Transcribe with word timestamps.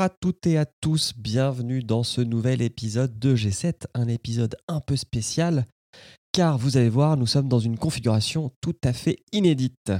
Bonjour 0.00 0.12
à 0.14 0.18
toutes 0.18 0.46
et 0.46 0.56
à 0.56 0.64
tous, 0.64 1.12
bienvenue 1.14 1.82
dans 1.82 2.02
ce 2.04 2.22
nouvel 2.22 2.62
épisode 2.62 3.18
de 3.18 3.36
G7, 3.36 3.82
un 3.92 4.08
épisode 4.08 4.56
un 4.66 4.80
peu 4.80 4.96
spécial, 4.96 5.66
car 6.32 6.56
vous 6.56 6.78
allez 6.78 6.88
voir, 6.88 7.18
nous 7.18 7.26
sommes 7.26 7.50
dans 7.50 7.58
une 7.58 7.76
configuration 7.76 8.50
tout 8.62 8.76
à 8.82 8.94
fait 8.94 9.18
inédite. 9.32 9.92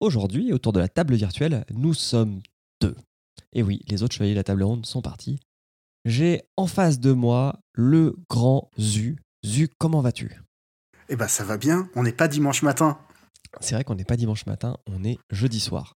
Aujourd'hui, 0.00 0.52
autour 0.52 0.74
de 0.74 0.80
la 0.80 0.88
table 0.88 1.14
virtuelle, 1.14 1.64
nous 1.70 1.94
sommes 1.94 2.42
deux. 2.82 2.94
Et 3.54 3.62
oui, 3.62 3.80
les 3.88 4.02
autres 4.02 4.14
chevaliers 4.14 4.34
de 4.34 4.40
la 4.40 4.44
table 4.44 4.64
ronde 4.64 4.84
sont 4.84 5.00
partis. 5.00 5.40
J'ai 6.04 6.42
en 6.58 6.66
face 6.66 7.00
de 7.00 7.12
moi 7.12 7.58
le 7.72 8.16
grand 8.28 8.70
Zu. 8.78 9.16
Zu, 9.46 9.70
comment 9.78 10.02
vas-tu? 10.02 10.42
Eh 11.08 11.16
ben 11.16 11.26
ça 11.26 11.42
va 11.42 11.56
bien, 11.56 11.88
on 11.94 12.02
n'est 12.02 12.12
pas 12.12 12.28
dimanche 12.28 12.60
matin. 12.60 12.98
C'est 13.60 13.76
vrai 13.76 13.84
qu'on 13.84 13.94
n'est 13.94 14.04
pas 14.04 14.18
dimanche 14.18 14.44
matin, 14.44 14.76
on 14.86 15.04
est 15.04 15.16
jeudi 15.30 15.60
soir. 15.60 15.94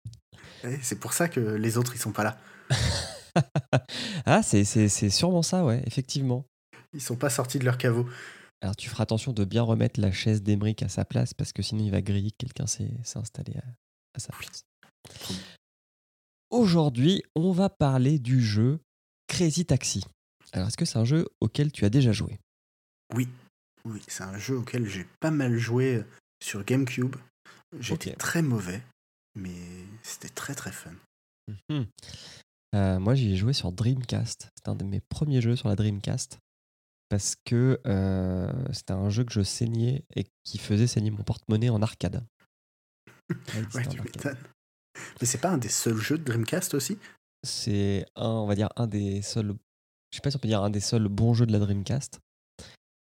Eh, 0.64 0.76
c'est 0.82 1.00
pour 1.00 1.14
ça 1.14 1.28
que 1.28 1.40
les 1.40 1.78
autres, 1.78 1.94
ils 1.94 2.00
sont 2.00 2.12
pas 2.12 2.22
là. 2.22 2.36
ah, 4.26 4.42
c'est 4.42 4.64
sûrement 5.10 5.42
ça, 5.42 5.64
ouais, 5.64 5.82
effectivement. 5.86 6.44
Ils 6.92 7.00
sont 7.00 7.16
pas 7.16 7.30
sortis 7.30 7.58
de 7.58 7.64
leur 7.64 7.78
caveau. 7.78 8.08
Alors 8.62 8.74
tu 8.74 8.88
feras 8.88 9.02
attention 9.02 9.32
de 9.32 9.44
bien 9.44 9.62
remettre 9.62 10.00
la 10.00 10.10
chaise 10.10 10.42
d'Emeric 10.42 10.82
à 10.82 10.88
sa 10.88 11.04
place 11.04 11.34
parce 11.34 11.52
que 11.52 11.62
sinon 11.62 11.84
il 11.84 11.90
va 11.90 12.00
griller 12.00 12.30
que 12.30 12.36
quelqu'un 12.38 12.66
s'est 12.66 12.90
installé 13.14 13.54
à, 14.14 14.18
sa 14.18 14.32
place. 14.32 14.64
Aujourd'hui, 16.50 17.22
on 17.34 17.52
va 17.52 17.68
parler 17.68 18.18
du 18.18 18.40
jeu 18.40 18.80
Crazy 19.28 19.66
Taxi. 19.66 20.04
Alors 20.52 20.68
est-ce 20.68 20.76
que 20.76 20.86
c'est 20.86 20.98
un 20.98 21.04
jeu 21.04 21.26
auquel 21.40 21.70
tu 21.70 21.84
as 21.84 21.90
déjà 21.90 22.12
joué? 22.12 22.38
Oui, 23.14 23.28
oui, 23.84 24.02
c'est 24.08 24.24
un 24.24 24.38
jeu 24.38 24.56
auquel 24.56 24.88
j'ai 24.88 25.06
pas 25.20 25.30
mal 25.30 25.58
joué 25.58 26.02
sur 26.42 26.64
GameCube. 26.64 27.16
J'étais 27.78 28.14
très 28.14 28.40
mauvais, 28.40 28.82
mais 29.34 29.54
c'était 30.02 30.30
très 30.30 30.54
très 30.54 30.72
fun. 30.72 30.94
Mhm. 31.68 31.86
Euh, 32.76 32.98
moi, 32.98 33.14
j'y 33.14 33.32
ai 33.32 33.36
joué 33.36 33.52
sur 33.54 33.72
Dreamcast. 33.72 34.50
C'était 34.54 34.68
un 34.68 34.74
de 34.74 34.84
mes 34.84 35.00
premiers 35.00 35.40
jeux 35.40 35.56
sur 35.56 35.68
la 35.68 35.76
Dreamcast. 35.76 36.40
Parce 37.08 37.36
que 37.44 37.80
euh, 37.86 38.52
c'était 38.72 38.92
un 38.92 39.08
jeu 39.08 39.24
que 39.24 39.32
je 39.32 39.42
saignais 39.42 40.04
et 40.14 40.26
qui 40.44 40.58
faisait 40.58 40.86
saigner 40.86 41.10
mon 41.10 41.22
porte-monnaie 41.22 41.70
en 41.70 41.80
arcade. 41.80 42.22
ouais, 43.74 43.86
tu 43.88 44.00
m'étonnes. 44.02 44.36
Mais 45.20 45.26
c'est 45.26 45.38
pas 45.38 45.50
un 45.50 45.58
des 45.58 45.68
seuls 45.68 45.96
jeux 45.96 46.18
de 46.18 46.24
Dreamcast 46.24 46.74
aussi? 46.74 46.98
C'est 47.44 48.04
un, 48.16 48.28
on 48.28 48.46
va 48.46 48.54
dire, 48.54 48.68
un 48.76 48.86
des 48.86 49.22
seuls. 49.22 49.54
Je 50.10 50.16
sais 50.16 50.20
pas 50.20 50.30
si 50.30 50.36
on 50.36 50.40
peut 50.40 50.48
dire 50.48 50.62
un 50.62 50.70
des 50.70 50.80
seuls 50.80 51.08
bons 51.08 51.32
jeux 51.32 51.46
de 51.46 51.52
la 51.52 51.60
Dreamcast. 51.60 52.20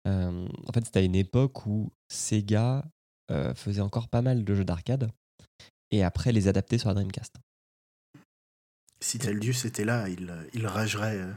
Euh, 0.06 0.48
en 0.66 0.72
fait, 0.72 0.84
c'était 0.84 1.00
à 1.00 1.02
une 1.02 1.16
époque 1.16 1.66
où 1.66 1.90
Sega 2.08 2.84
faisait 3.56 3.80
encore 3.80 4.08
pas 4.08 4.22
mal 4.22 4.44
de 4.44 4.54
jeux 4.54 4.64
d'arcade 4.64 5.10
et 5.90 6.04
après 6.04 6.30
les 6.30 6.46
adapter 6.46 6.78
sur 6.78 6.88
la 6.88 6.94
Dreamcast. 6.94 7.34
Si 9.00 9.18
Teldius 9.18 9.64
était 9.64 9.84
là, 9.84 10.08
il, 10.08 10.32
il 10.52 10.66
ragerait 10.66 11.18
euh, 11.18 11.32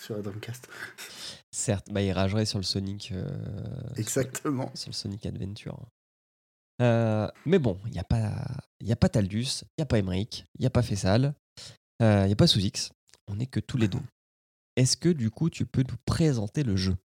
sur 0.00 0.16
la 0.16 0.22
Dreamcast. 0.22 0.68
Certes, 1.50 1.88
bah, 1.90 2.02
il 2.02 2.12
ragerait 2.12 2.46
sur 2.46 2.58
le 2.58 2.64
Sonic. 2.64 3.12
Euh, 3.12 3.26
Exactement. 3.96 4.70
Sur, 4.74 4.90
le 4.90 4.94
Sonic 4.94 5.26
Adventure. 5.26 5.78
Euh, 6.82 7.28
mais 7.44 7.58
bon, 7.58 7.78
il 7.86 7.92
n'y 7.92 7.98
a 7.98 8.04
pas, 8.04 8.32
y 8.80 8.92
a 8.92 8.96
pas 8.96 9.08
Taldus, 9.08 9.62
il 9.62 9.80
n'y 9.80 9.82
a 9.82 9.86
pas 9.86 9.98
Emmerich, 9.98 10.46
il 10.58 10.62
n'y 10.62 10.66
a 10.66 10.70
pas 10.70 10.82
Fessal, 10.82 11.34
il 12.00 12.26
n'y 12.26 12.32
a 12.32 12.36
pas 12.36 12.46
Sous-X. 12.46 12.90
On 13.28 13.36
n'est 13.36 13.46
que 13.46 13.60
tous 13.60 13.76
les 13.76 13.88
deux. 13.88 14.00
Est-ce 14.76 14.96
que 14.96 15.10
du 15.10 15.30
coup, 15.30 15.50
tu 15.50 15.66
peux 15.66 15.82
nous 15.82 15.98
présenter 16.06 16.62
le 16.62 16.76
jeu? 16.76 16.96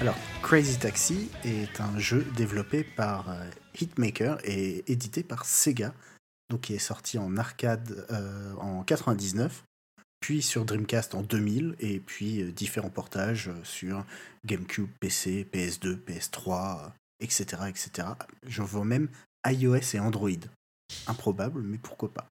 Alors, 0.00 0.16
Crazy 0.42 0.78
Taxi 0.78 1.30
est 1.44 1.80
un 1.80 1.98
jeu 1.98 2.26
développé 2.36 2.82
par 2.82 3.30
euh, 3.30 3.50
Hitmaker 3.80 4.38
et 4.44 4.90
édité 4.90 5.22
par 5.22 5.44
Sega, 5.44 5.94
donc 6.50 6.62
qui 6.62 6.74
est 6.74 6.78
sorti 6.78 7.18
en 7.18 7.36
arcade 7.36 8.04
euh, 8.10 8.52
en 8.56 8.82
99, 8.82 9.62
puis 10.20 10.42
sur 10.42 10.64
Dreamcast 10.64 11.14
en 11.14 11.22
2000, 11.22 11.76
et 11.78 12.00
puis 12.00 12.42
euh, 12.42 12.50
différents 12.50 12.90
portages 12.90 13.50
sur 13.62 14.04
GameCube, 14.44 14.90
PC, 14.98 15.46
PS2, 15.50 15.98
PS3, 15.98 16.90
etc., 17.20 17.44
etc. 17.68 18.08
Je 18.44 18.62
vois 18.62 18.84
même 18.84 19.08
iOS 19.46 19.94
et 19.94 20.00
Android. 20.00 20.30
Improbable, 21.06 21.62
mais 21.62 21.78
pourquoi 21.78 22.12
pas. 22.12 22.26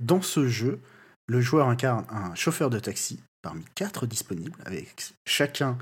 Dans 0.00 0.22
ce 0.22 0.46
jeu, 0.46 0.80
le 1.26 1.40
joueur 1.40 1.68
incarne 1.68 2.06
un 2.08 2.34
chauffeur 2.34 2.70
de 2.70 2.78
taxi 2.78 3.20
parmi 3.46 3.64
quatre 3.76 4.06
disponibles, 4.06 4.60
avec 4.64 5.14
chacun 5.24 5.78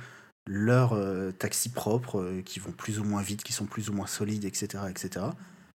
leur 0.47 0.92
euh, 0.92 1.32
taxi 1.32 1.70
propre, 1.70 2.20
euh, 2.20 2.42
qui 2.42 2.60
vont 2.60 2.72
plus 2.72 2.98
ou 2.98 3.04
moins 3.04 3.22
vite, 3.22 3.42
qui 3.42 3.54
sont 3.54 3.64
plus 3.64 3.88
ou 3.88 3.94
moins 3.94 4.06
solides, 4.06 4.44
etc., 4.44 4.84
etc. 4.91 5.25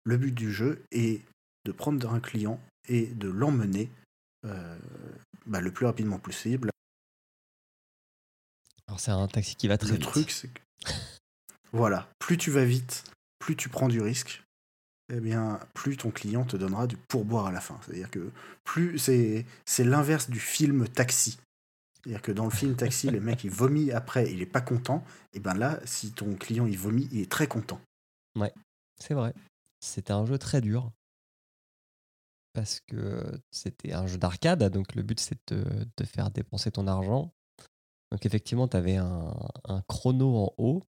Le 0.02 0.16
but 0.16 0.32
du 0.32 0.52
jeu 0.52 0.82
est 0.90 1.22
de 1.64 1.70
prendre 1.70 2.12
un 2.12 2.18
client 2.18 2.60
et 2.88 3.06
de 3.06 3.28
l'emmener 3.28 3.88
euh, 4.44 4.76
bah, 5.46 5.60
le 5.60 5.70
plus 5.70 5.86
rapidement 5.86 6.18
possible. 6.18 6.70
Alors 8.88 8.98
c'est 8.98 9.12
un 9.12 9.28
taxi 9.28 9.54
qui 9.54 9.68
va 9.68 9.78
très 9.78 9.90
le 9.90 9.94
vite. 9.94 10.06
Le 10.06 10.10
truc, 10.10 10.30
c'est 10.32 10.48
que... 10.48 10.60
voilà, 11.72 12.08
plus 12.18 12.36
tu 12.36 12.50
vas 12.50 12.64
vite, 12.64 13.04
plus 13.38 13.54
tu 13.54 13.68
prends 13.68 13.86
du 13.86 14.00
risque, 14.00 14.42
eh 15.12 15.20
bien, 15.20 15.60
plus 15.72 15.96
ton 15.96 16.10
client 16.10 16.44
te 16.44 16.56
donnera 16.56 16.88
du 16.88 16.96
pourboire 16.96 17.46
à 17.46 17.52
la 17.52 17.60
fin. 17.60 17.78
C'est-à-dire 17.84 18.10
que 18.10 18.32
plus 18.64 18.98
c'est 18.98 19.46
c'est 19.64 19.84
l'inverse 19.84 20.28
du 20.28 20.40
film 20.40 20.88
Taxi. 20.88 21.38
C'est-à-dire 22.06 22.22
que 22.22 22.30
dans 22.30 22.44
le 22.44 22.52
film 22.52 22.76
Taxi, 22.76 23.10
le 23.10 23.20
mec 23.20 23.42
il 23.42 23.50
vomit 23.50 23.90
après, 23.90 24.30
il 24.32 24.40
est 24.40 24.46
pas 24.46 24.60
content. 24.60 25.02
Et 25.34 25.40
ben 25.40 25.54
là, 25.54 25.80
si 25.84 26.12
ton 26.12 26.36
client 26.36 26.64
il 26.64 26.78
vomit, 26.78 27.08
il 27.10 27.18
est 27.18 27.30
très 27.30 27.48
content. 27.48 27.80
Ouais, 28.38 28.54
c'est 28.96 29.14
vrai. 29.14 29.34
C'était 29.80 30.12
un 30.12 30.24
jeu 30.24 30.38
très 30.38 30.60
dur 30.60 30.92
parce 32.52 32.78
que 32.86 33.24
c'était 33.50 33.92
un 33.92 34.06
jeu 34.06 34.18
d'arcade, 34.18 34.62
donc 34.70 34.94
le 34.94 35.02
but 35.02 35.18
c'est 35.18 35.36
de 35.52 35.64
te 35.96 36.04
faire 36.04 36.30
dépenser 36.30 36.70
ton 36.70 36.86
argent. 36.86 37.32
Donc 38.12 38.24
effectivement, 38.24 38.68
tu 38.68 38.76
avais 38.76 38.96
un, 38.96 39.34
chrono 39.88 40.36
en 40.36 40.54
haut 40.58 40.84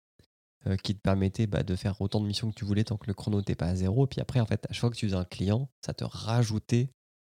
euh, 0.67 0.77
qui 0.77 0.95
te 0.95 1.01
permettait 1.01 1.47
bah, 1.47 1.63
de 1.63 1.77
faire 1.77 2.01
autant 2.01 2.21
de 2.21 2.27
missions 2.27 2.51
que 2.51 2.57
tu 2.57 2.65
voulais 2.65 2.85
tant 2.85 2.97
que 2.97 3.07
le 3.07 3.13
chrono 3.13 3.37
n'était 3.37 3.55
pas 3.55 3.67
à 3.67 3.77
zéro. 3.77 4.07
Et 4.07 4.09
puis 4.09 4.23
après, 4.23 4.41
en 4.41 4.47
fait, 4.47 4.65
à 4.71 4.73
chaque 4.73 4.81
fois 4.81 4.91
que 4.91 4.97
tu 4.97 5.07
faisais 5.07 5.17
un 5.17 5.27
client, 5.27 5.69
ça 5.85 5.93
te 5.93 6.05
rajoutait 6.05 6.89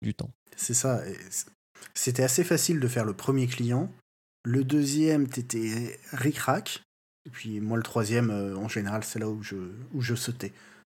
du 0.00 0.14
temps. 0.14 0.30
C'est 0.56 0.74
ça. 0.74 1.02
C'était 1.92 2.22
assez 2.22 2.44
facile 2.44 2.80
de 2.80 2.88
faire 2.88 3.04
le 3.04 3.14
premier 3.14 3.46
client. 3.46 3.92
Le 4.44 4.64
deuxième, 4.64 5.28
t'étais 5.28 5.98
ric-rac. 6.12 6.82
Et 7.26 7.30
puis 7.30 7.60
moi, 7.60 7.76
le 7.76 7.82
troisième, 7.82 8.30
euh, 8.30 8.56
en 8.56 8.68
général, 8.68 9.04
c'est 9.04 9.18
là 9.18 9.28
où 9.28 9.42
je, 9.42 9.56
où 9.92 10.00
je 10.00 10.14
sautais. 10.14 10.52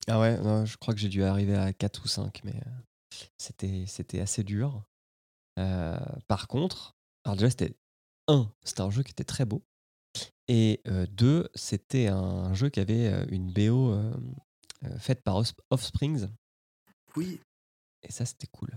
Ah 0.09 0.21
ouais, 0.21 0.37
je 0.67 0.77
crois 0.77 0.95
que 0.95 1.01
j'ai 1.01 1.09
dû 1.09 1.23
arriver 1.23 1.57
à 1.57 1.73
4 1.73 2.05
ou 2.05 2.09
5, 2.09 2.41
mais 2.45 2.55
euh, 2.55 3.25
c'était, 3.39 3.85
c'était 3.87 4.21
assez 4.21 4.45
dur. 4.45 4.83
Euh, 5.59 5.99
par 6.29 6.49
contre, 6.49 6.95
alors 7.25 7.37
déjà, 7.37 7.51
c'était 7.51 7.75
un, 8.29 8.51
c'était 8.65 8.83
un 8.83 8.91
jeu 8.91 9.03
qui 9.03 9.13
était 9.13 9.25
très 9.25 9.45
beau. 9.45 9.63
Et 10.49 10.81
deux, 11.11 11.49
c'était 11.57 12.07
un 12.07 12.55
jeu 12.55 12.69
qui 12.69 12.79
avait 12.79 13.27
une 13.31 13.53
BO 13.53 13.97
faite 15.01 15.23
par 15.23 15.43
Offsprings. 15.71 16.29
Oui. 17.17 17.41
Et 18.05 18.13
ça, 18.13 18.25
c'était 18.25 18.47
cool. 18.47 18.71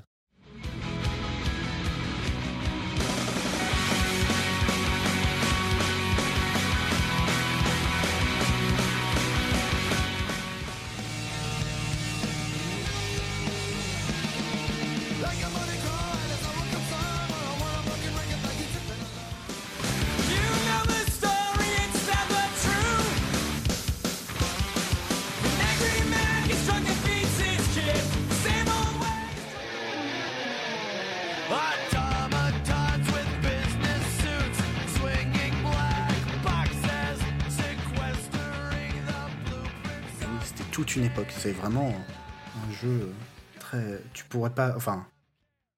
Une 40.96 41.06
époque. 41.06 41.32
C'est 41.32 41.52
vraiment 41.52 41.94
un 42.56 42.72
jeu 42.72 43.12
très. 43.60 44.02
Tu 44.14 44.26
pourrais 44.26 44.54
pas. 44.54 44.76
Enfin, 44.76 45.08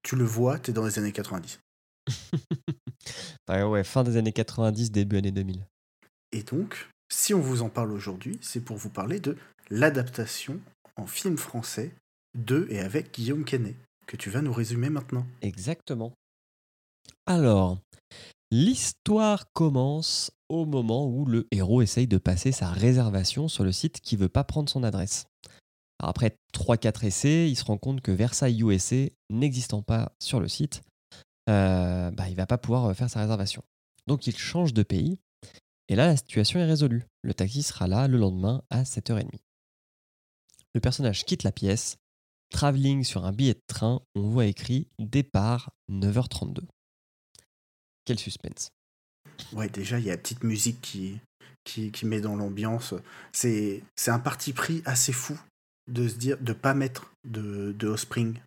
tu 0.03 0.15
le 0.15 0.23
vois, 0.23 0.59
t'es 0.59 0.73
dans 0.73 0.85
les 0.85 0.99
années 0.99 1.11
90. 1.11 1.59
ouais, 3.49 3.83
fin 3.83 4.03
des 4.03 4.17
années 4.17 4.33
90, 4.33 4.91
début 4.91 5.17
années 5.17 5.31
2000. 5.31 5.65
Et 6.31 6.43
donc, 6.43 6.89
si 7.09 7.33
on 7.33 7.39
vous 7.39 7.61
en 7.61 7.69
parle 7.69 7.91
aujourd'hui, 7.91 8.39
c'est 8.41 8.61
pour 8.61 8.77
vous 8.77 8.89
parler 8.89 9.19
de 9.19 9.37
l'adaptation 9.69 10.59
en 10.95 11.07
film 11.07 11.37
français 11.37 11.91
de 12.37 12.67
et 12.69 12.79
avec 12.79 13.13
Guillaume 13.13 13.43
Canet, 13.43 13.75
que 14.07 14.17
tu 14.17 14.29
vas 14.29 14.41
nous 14.41 14.53
résumer 14.53 14.89
maintenant. 14.89 15.25
Exactement. 15.41 16.13
Alors, 17.25 17.77
L'histoire 18.53 19.45
commence 19.53 20.29
au 20.51 20.65
moment 20.65 21.07
où 21.07 21.25
le 21.25 21.47
héros 21.51 21.81
essaye 21.81 22.07
de 22.07 22.17
passer 22.17 22.51
sa 22.51 22.69
réservation 22.69 23.47
sur 23.47 23.63
le 23.63 23.71
site 23.71 24.01
qui 24.01 24.17
veut 24.17 24.29
pas 24.29 24.43
prendre 24.43 24.69
son 24.69 24.83
adresse. 24.83 25.25
après 25.99 26.35
3-4 26.53 27.05
essais, 27.05 27.49
il 27.49 27.55
se 27.55 27.63
rend 27.63 27.77
compte 27.77 28.01
que 28.01 28.11
Versailles 28.11 28.61
USA 28.61 29.05
n'existant 29.29 29.81
pas 29.81 30.11
sur 30.19 30.39
le 30.39 30.47
site, 30.47 30.81
euh, 31.49 32.11
bah, 32.11 32.27
il 32.27 32.35
va 32.35 32.45
pas 32.45 32.57
pouvoir 32.57 32.85
euh, 32.85 32.93
faire 32.93 33.09
sa 33.09 33.21
réservation. 33.21 33.63
Donc 34.07 34.27
il 34.27 34.37
change 34.37 34.73
de 34.73 34.83
pays. 34.83 35.19
Et 35.87 35.95
là, 35.95 36.07
la 36.07 36.17
situation 36.17 36.59
est 36.59 36.65
résolue. 36.65 37.05
Le 37.21 37.33
taxi 37.33 37.63
sera 37.63 37.87
là 37.87 38.07
le 38.07 38.17
lendemain 38.17 38.63
à 38.69 38.83
7h30. 38.83 39.29
Le 40.73 40.81
personnage 40.81 41.25
quitte 41.25 41.43
la 41.43 41.51
pièce. 41.51 41.97
Travelling 42.49 43.03
sur 43.03 43.25
un 43.25 43.31
billet 43.31 43.53
de 43.53 43.63
train, 43.65 44.01
on 44.15 44.29
voit 44.29 44.45
écrit 44.45 44.89
départ 44.99 45.71
9h32. 45.89 46.59
Quel 48.05 48.19
suspense. 48.19 48.71
Ouais, 49.53 49.69
déjà, 49.69 49.99
il 49.99 50.05
y 50.05 50.09
a 50.09 50.13
la 50.13 50.17
petite 50.17 50.43
musique 50.43 50.81
qui, 50.81 51.19
qui, 51.63 51.91
qui 51.91 52.05
met 52.05 52.21
dans 52.21 52.35
l'ambiance. 52.35 52.93
C'est 53.31 53.81
un 54.07 54.19
parti 54.19 54.53
pris 54.53 54.81
assez 54.85 55.13
fou 55.13 55.37
de 55.91 56.07
se 56.07 56.15
dire 56.15 56.37
de 56.39 56.53
pas 56.53 56.73
mettre 56.73 57.11
de, 57.27 57.71
de 57.77 57.87
Offspring 57.87 58.39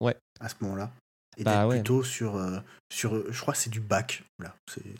ouais. 0.00 0.16
à 0.40 0.48
ce 0.48 0.54
moment-là. 0.60 0.92
Et 1.36 1.44
Bah 1.44 1.52
d'être 1.60 1.68
ouais. 1.68 1.76
plutôt 1.76 2.02
sur, 2.02 2.36
euh, 2.36 2.60
sur. 2.92 3.32
Je 3.32 3.40
crois 3.40 3.54
que 3.54 3.60
c'est 3.60 3.70
du 3.70 3.80
bac. 3.80 4.24
Là. 4.38 4.54
C'est- 4.70 4.94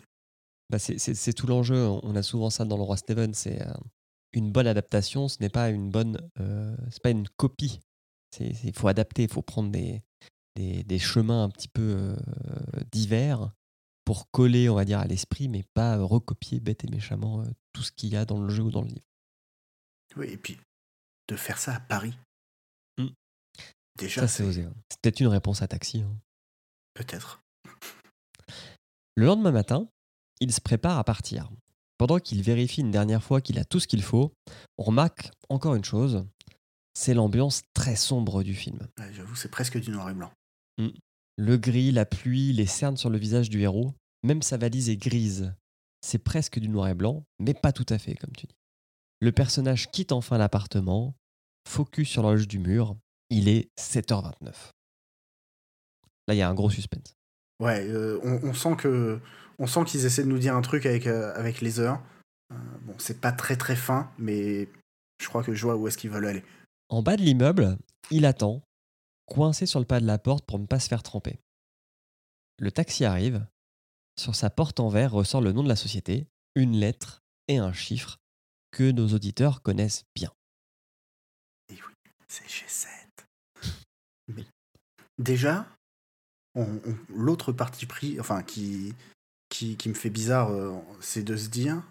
Bah, 0.69 0.79
c'est- 0.79 0.97
c'est 0.97 1.13
c'est 1.13 1.33
tout 1.33 1.45
l'enjeu. 1.47 1.85
On 2.03 2.15
a 2.15 2.23
souvent 2.23 2.49
ça 2.49 2.63
dans 2.65 2.77
le 2.77 2.83
roi 2.83 2.95
Steven. 2.97 3.33
C'est 3.33 3.61
euh, 3.61 3.73
une 4.33 4.51
bonne 4.51 4.67
adaptation. 4.67 5.27
Ce 5.27 5.37
n'est 5.41 5.49
pas 5.49 5.69
une 5.69 5.91
bonne. 5.91 6.17
euh, 6.39 6.75
c'est 6.89 7.01
pas 7.03 7.09
une 7.11 7.27
copie. 7.37 7.79
C'est- 8.35 8.53
c'est- 8.53 8.67
Il 8.69 8.73
faut 8.75 8.87
adapter. 8.87 9.23
Il 9.23 9.29
faut 9.31 9.41
prendre 9.41 9.69
des, 9.71 10.01
des, 10.55 10.83
des 10.83 10.99
chemins 10.99 11.43
un 11.43 11.49
petit 11.49 11.67
peu 11.67 11.81
euh, 11.81 12.15
divers 12.91 13.51
pour 14.05 14.29
coller, 14.31 14.69
on 14.69 14.75
va 14.75 14.85
dire, 14.85 14.99
à 14.99 15.05
l'esprit, 15.05 15.47
mais 15.47 15.63
pas 15.73 15.97
euh, 15.97 16.03
recopier 16.03 16.59
bête 16.59 16.83
et 16.83 16.87
méchamment 16.87 17.41
euh, 17.41 17.45
tout 17.73 17.83
ce 17.83 17.91
qu'il 17.91 18.09
y 18.09 18.15
a 18.15 18.25
dans 18.25 18.41
le 18.41 18.49
jeu 18.49 18.63
ou 18.63 18.71
dans 18.71 18.81
le 18.81 18.87
livre. 18.87 19.05
Oui, 20.17 20.27
et 20.27 20.37
puis 20.37 20.57
de 21.29 21.35
faire 21.35 21.57
ça 21.57 21.75
à 21.75 21.79
Paris. 21.79 22.13
Mm. 22.97 23.07
Déjà, 23.97 24.21
Ça, 24.21 24.27
c'est 24.27 24.43
osé. 24.43 24.63
hein. 24.63 24.73
C'est 24.89 24.99
peut-être 25.01 25.19
une 25.19 25.27
réponse 25.27 25.61
à 25.61 25.67
taxi. 25.67 26.01
hein. 26.01 26.15
peut-être. 26.93 27.41
Le 29.15 29.25
lendemain 29.25 29.51
matin, 29.51 29.87
il 30.39 30.51
se 30.53 30.61
prépare 30.61 30.97
à 30.97 31.03
partir. 31.03 31.49
Pendant 31.97 32.17
qu'il 32.19 32.41
vérifie 32.41 32.81
une 32.81 32.91
dernière 32.91 33.23
fois 33.23 33.41
qu'il 33.41 33.59
a 33.59 33.65
tout 33.65 33.79
ce 33.79 33.87
qu'il 33.87 34.01
faut, 34.01 34.33
on 34.77 34.83
remarque 34.83 35.29
encore 35.49 35.75
une 35.75 35.83
chose, 35.83 36.25
c'est 36.95 37.13
l'ambiance 37.13 37.61
très 37.73 37.95
sombre 37.95 38.41
du 38.43 38.55
film. 38.55 38.79
Ouais, 38.97 39.13
J'avoue, 39.13 39.35
c'est 39.35 39.51
presque 39.51 39.79
du 39.79 39.91
noir 39.91 40.09
et 40.09 40.13
blanc. 40.13 40.31
Le 41.41 41.57
gris, 41.57 41.91
la 41.91 42.05
pluie, 42.05 42.53
les 42.53 42.67
cernes 42.67 42.97
sur 42.97 43.09
le 43.09 43.17
visage 43.17 43.49
du 43.49 43.61
héros, 43.61 43.95
même 44.21 44.43
sa 44.43 44.57
valise 44.57 44.91
est 44.91 44.95
grise. 44.95 45.55
C'est 46.05 46.19
presque 46.19 46.59
du 46.59 46.69
noir 46.69 46.87
et 46.87 46.93
blanc, 46.93 47.23
mais 47.39 47.55
pas 47.55 47.71
tout 47.71 47.85
à 47.89 47.97
fait, 47.97 48.13
comme 48.13 48.29
tu 48.37 48.45
dis. 48.45 48.55
Le 49.21 49.31
personnage 49.31 49.89
quitte 49.89 50.11
enfin 50.11 50.37
l'appartement, 50.37 51.15
focus 51.67 52.09
sur 52.09 52.21
l'horloge 52.21 52.47
du 52.47 52.59
mur, 52.59 52.95
il 53.31 53.49
est 53.49 53.71
7h29. 53.79 54.51
Là, 56.27 56.35
il 56.35 56.37
y 56.37 56.43
a 56.43 56.47
un 56.47 56.53
gros 56.53 56.69
suspense. 56.69 57.15
Ouais, 57.59 57.87
euh, 57.87 58.19
on, 58.21 58.49
on 58.49 58.53
sent 58.53 58.75
que 58.75 59.19
on 59.57 59.65
sent 59.65 59.85
qu'ils 59.85 60.05
essaient 60.05 60.23
de 60.23 60.29
nous 60.29 60.37
dire 60.37 60.55
un 60.55 60.61
truc 60.61 60.85
avec, 60.85 61.07
euh, 61.07 61.33
avec 61.33 61.59
les 61.61 61.79
heures. 61.79 62.03
Euh, 62.53 62.55
bon, 62.83 62.93
c'est 62.99 63.19
pas 63.19 63.31
très 63.31 63.55
très 63.55 63.75
fin, 63.75 64.11
mais 64.19 64.69
je 65.19 65.27
crois 65.27 65.41
que 65.41 65.55
je 65.55 65.63
vois 65.63 65.75
où 65.75 65.87
est-ce 65.87 65.97
qu'ils 65.97 66.11
veulent 66.11 66.27
aller. 66.27 66.43
En 66.89 67.01
bas 67.01 67.17
de 67.17 67.23
l'immeuble, 67.23 67.79
il 68.11 68.27
attend, 68.27 68.61
coincé 69.31 69.65
sur 69.65 69.79
le 69.79 69.85
pas 69.85 70.01
de 70.01 70.05
la 70.05 70.17
porte 70.17 70.45
pour 70.45 70.59
ne 70.59 70.65
pas 70.65 70.79
se 70.79 70.89
faire 70.89 71.03
tremper. 71.03 71.39
Le 72.59 72.69
taxi 72.69 73.05
arrive. 73.05 73.47
Sur 74.19 74.35
sa 74.35 74.49
porte 74.49 74.81
en 74.81 74.89
verre 74.89 75.13
ressort 75.13 75.39
le 75.39 75.53
nom 75.53 75.63
de 75.63 75.69
la 75.69 75.77
société, 75.77 76.27
une 76.55 76.75
lettre 76.75 77.23
et 77.47 77.57
un 77.57 77.71
chiffre 77.71 78.19
que 78.71 78.91
nos 78.91 79.07
auditeurs 79.13 79.61
connaissent 79.61 80.03
bien. 80.15 80.33
Et 81.69 81.75
oui, 81.75 82.11
c'est 82.27 82.45
G7. 82.45 82.89
Mais 84.27 84.45
déjà, 85.17 85.65
l'autre 87.07 87.53
parti 87.53 87.85
pris, 87.85 88.19
enfin 88.19 88.43
qui, 88.43 88.93
qui, 89.47 89.77
qui 89.77 89.87
me 89.87 89.93
fait 89.93 90.09
bizarre, 90.09 90.51
euh, 90.51 90.77
c'est 90.99 91.23
de 91.23 91.37
se 91.37 91.47
dire, 91.47 91.81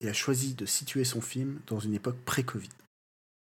il 0.00 0.08
a 0.08 0.12
choisi 0.12 0.54
de 0.54 0.64
situer 0.64 1.04
son 1.04 1.20
film 1.20 1.60
dans 1.66 1.80
une 1.80 1.94
époque 1.94 2.18
pré-Covid. 2.24 2.70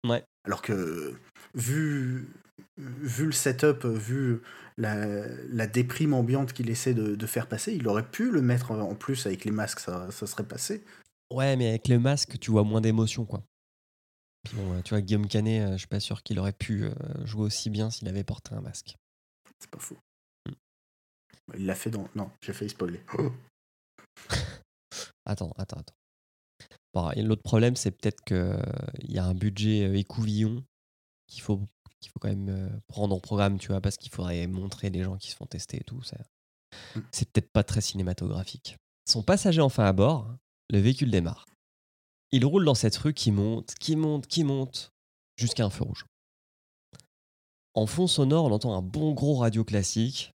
Ouais. 0.07 0.23
Alors 0.43 0.61
que 0.61 1.19
vu, 1.55 2.29
vu 2.77 3.25
le 3.25 3.31
setup, 3.31 3.85
vu 3.85 4.41
la, 4.77 5.27
la 5.49 5.67
déprime 5.67 6.13
ambiante 6.13 6.53
qu'il 6.53 6.69
essaie 6.69 6.93
de, 6.93 7.15
de 7.15 7.25
faire 7.25 7.47
passer, 7.47 7.73
il 7.73 7.87
aurait 7.87 8.07
pu 8.07 8.31
le 8.31 8.41
mettre 8.41 8.71
en 8.71 8.95
plus 8.95 9.25
avec 9.25 9.45
les 9.45 9.51
masques, 9.51 9.79
ça, 9.79 10.11
ça 10.11 10.27
serait 10.27 10.47
passé. 10.47 10.83
Ouais, 11.31 11.55
mais 11.55 11.69
avec 11.69 11.87
le 11.87 11.99
masque, 11.99 12.37
tu 12.39 12.51
vois 12.51 12.63
moins 12.63 12.81
d'émotion, 12.81 13.25
quoi. 13.25 13.43
Puis 14.43 14.55
bon, 14.55 14.73
euh, 14.73 14.81
tu 14.81 14.89
vois, 14.91 15.01
Guillaume 15.01 15.27
Canet, 15.27 15.61
euh, 15.63 15.71
je 15.73 15.79
suis 15.79 15.87
pas 15.87 15.99
sûr 15.99 16.21
qu'il 16.21 16.37
aurait 16.37 16.53
pu 16.53 16.83
euh, 16.83 16.93
jouer 17.25 17.43
aussi 17.43 17.69
bien 17.69 17.89
s'il 17.89 18.07
avait 18.07 18.23
porté 18.23 18.53
un 18.53 18.61
masque. 18.61 18.95
C'est 19.59 19.71
pas 19.71 19.79
faux. 19.79 19.97
Mm. 20.47 20.53
Il 21.55 21.65
l'a 21.65 21.75
fait 21.75 21.89
dans. 21.89 22.07
Non, 22.13 22.29
j'ai 22.41 22.53
failli 22.53 22.69
spoiler. 22.69 23.01
Attends, 25.25 25.51
attends, 25.57 25.79
attends. 25.79 25.95
Bon, 26.93 27.11
l'autre 27.17 27.41
problème, 27.41 27.75
c'est 27.75 27.91
peut-être 27.91 28.23
qu'il 28.23 29.11
y 29.11 29.17
a 29.17 29.25
un 29.25 29.33
budget 29.33 29.85
euh, 29.85 29.97
écouvillon 29.97 30.63
qu'il 31.27 31.41
faut, 31.41 31.67
qu'il 32.05 32.11
faut 32.11 32.19
quand 32.19 32.29
même 32.29 32.49
euh, 32.49 32.69
prendre 32.87 33.15
en 33.15 33.19
programme, 33.19 33.57
tu 33.57 33.69
vois, 33.69 33.81
parce 33.81 33.97
qu'il 33.97 34.11
faudrait 34.11 34.45
montrer 34.47 34.89
les 34.91 35.03
gens 35.03 35.17
qui 35.17 35.31
se 35.31 35.35
font 35.35 35.45
tester 35.45 35.77
et 35.77 35.83
tout. 35.83 36.01
ça. 36.03 36.17
Mm. 36.95 36.99
C'est 37.11 37.29
peut-être 37.31 37.51
pas 37.51 37.63
très 37.63 37.81
cinématographique. 37.81 38.77
Son 39.07 39.23
passager 39.23 39.61
enfin 39.61 39.85
à 39.85 39.93
bord, 39.93 40.35
le 40.69 40.79
véhicule 40.79 41.09
démarre. 41.09 41.45
Il 42.31 42.45
roule 42.45 42.65
dans 42.65 42.75
cette 42.75 42.95
rue 42.97 43.13
qui 43.13 43.31
monte, 43.31 43.73
qui 43.79 43.95
monte, 43.95 44.27
qui 44.27 44.43
monte, 44.43 44.91
jusqu'à 45.37 45.65
un 45.65 45.69
feu 45.69 45.83
rouge. 45.83 46.05
En 47.73 47.87
fond 47.87 48.07
sonore, 48.07 48.45
on 48.45 48.51
entend 48.51 48.77
un 48.77 48.81
bon 48.81 49.13
gros 49.13 49.35
radio 49.35 49.63
classique. 49.63 50.31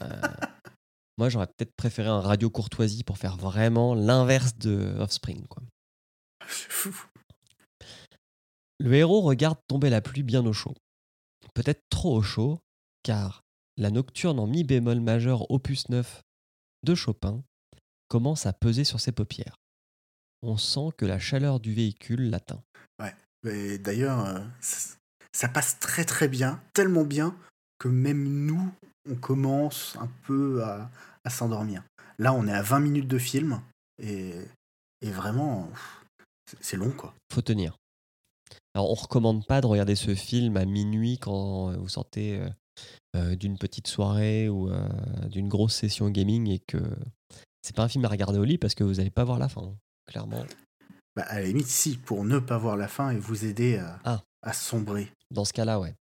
Euh, 0.00 0.20
moi, 1.18 1.28
j'aurais 1.28 1.46
peut-être 1.46 1.74
préféré 1.76 2.08
un 2.08 2.20
radio 2.20 2.50
courtoisie 2.50 3.04
pour 3.04 3.18
faire 3.18 3.36
vraiment 3.36 3.94
l'inverse 3.94 4.56
de 4.56 4.96
Offspring. 4.98 5.46
Quoi. 5.48 5.62
C'est 6.48 6.70
fou. 6.70 6.94
Le 8.78 8.94
héros 8.94 9.20
regarde 9.20 9.58
tomber 9.68 9.90
la 9.90 10.00
pluie 10.00 10.22
bien 10.22 10.44
au 10.46 10.54
chaud. 10.54 10.74
Peut-être 11.54 11.82
trop 11.90 12.16
au 12.16 12.22
chaud, 12.22 12.58
car 13.02 13.42
la 13.76 13.90
nocturne 13.90 14.38
en 14.38 14.46
mi 14.46 14.64
bémol 14.64 15.00
majeur 15.00 15.50
opus 15.50 15.88
9 15.88 16.22
de 16.82 16.94
Chopin 16.94 17.42
commence 18.08 18.46
à 18.46 18.52
peser 18.52 18.84
sur 18.84 19.00
ses 19.00 19.12
paupières. 19.12 19.56
On 20.42 20.56
sent 20.56 20.90
que 20.96 21.06
la 21.06 21.18
chaleur 21.18 21.60
du 21.60 21.74
véhicule 21.74 22.30
l'atteint. 22.30 22.62
Mais 23.42 23.78
d'ailleurs, 23.78 24.26
euh, 24.26 24.40
ça, 24.60 24.96
ça 25.32 25.48
passe 25.48 25.78
très 25.78 26.04
très 26.04 26.28
bien, 26.28 26.62
tellement 26.74 27.04
bien 27.04 27.34
que 27.78 27.88
même 27.88 28.22
nous, 28.46 28.70
on 29.08 29.14
commence 29.14 29.96
un 29.98 30.08
peu 30.26 30.62
à, 30.62 30.90
à 31.24 31.30
s'endormir. 31.30 31.82
Là, 32.18 32.34
on 32.34 32.46
est 32.46 32.52
à 32.52 32.60
20 32.60 32.80
minutes 32.80 33.08
de 33.08 33.18
film 33.18 33.62
et, 34.02 34.34
et 35.00 35.10
vraiment, 35.10 35.70
c'est 36.60 36.76
long 36.76 36.90
quoi. 36.90 37.14
Faut 37.32 37.40
tenir. 37.40 37.78
Alors, 38.74 38.90
on 38.90 38.94
recommande 38.94 39.46
pas 39.46 39.60
de 39.60 39.66
regarder 39.66 39.96
ce 39.96 40.14
film 40.14 40.56
à 40.56 40.64
minuit 40.64 41.18
quand 41.18 41.70
euh, 41.70 41.76
vous 41.76 41.88
sortez 41.88 42.38
euh, 42.38 42.48
euh, 43.16 43.36
d'une 43.36 43.58
petite 43.58 43.88
soirée 43.88 44.48
ou 44.48 44.68
euh, 44.70 44.88
d'une 45.28 45.48
grosse 45.48 45.74
session 45.74 46.08
gaming 46.10 46.48
et 46.48 46.60
que 46.60 46.78
c'est 47.62 47.74
pas 47.74 47.82
un 47.82 47.88
film 47.88 48.04
à 48.04 48.08
regarder 48.08 48.38
au 48.38 48.44
lit 48.44 48.58
parce 48.58 48.74
que 48.74 48.84
vous 48.84 48.94
n'allez 48.94 49.10
pas 49.10 49.24
voir 49.24 49.38
la 49.38 49.48
fin, 49.48 49.74
clairement. 50.06 50.44
Bah, 51.16 51.24
à 51.26 51.40
la 51.40 51.46
limite, 51.46 51.66
si, 51.66 51.96
pour 51.96 52.24
ne 52.24 52.38
pas 52.38 52.58
voir 52.58 52.76
la 52.76 52.86
fin 52.86 53.10
et 53.10 53.18
vous 53.18 53.44
aider 53.44 53.76
à, 53.78 53.98
Ah. 54.04 54.22
à 54.42 54.52
sombrer. 54.52 55.10
Dans 55.32 55.44
ce 55.44 55.52
cas-là, 55.52 55.80
ouais. 55.80 55.94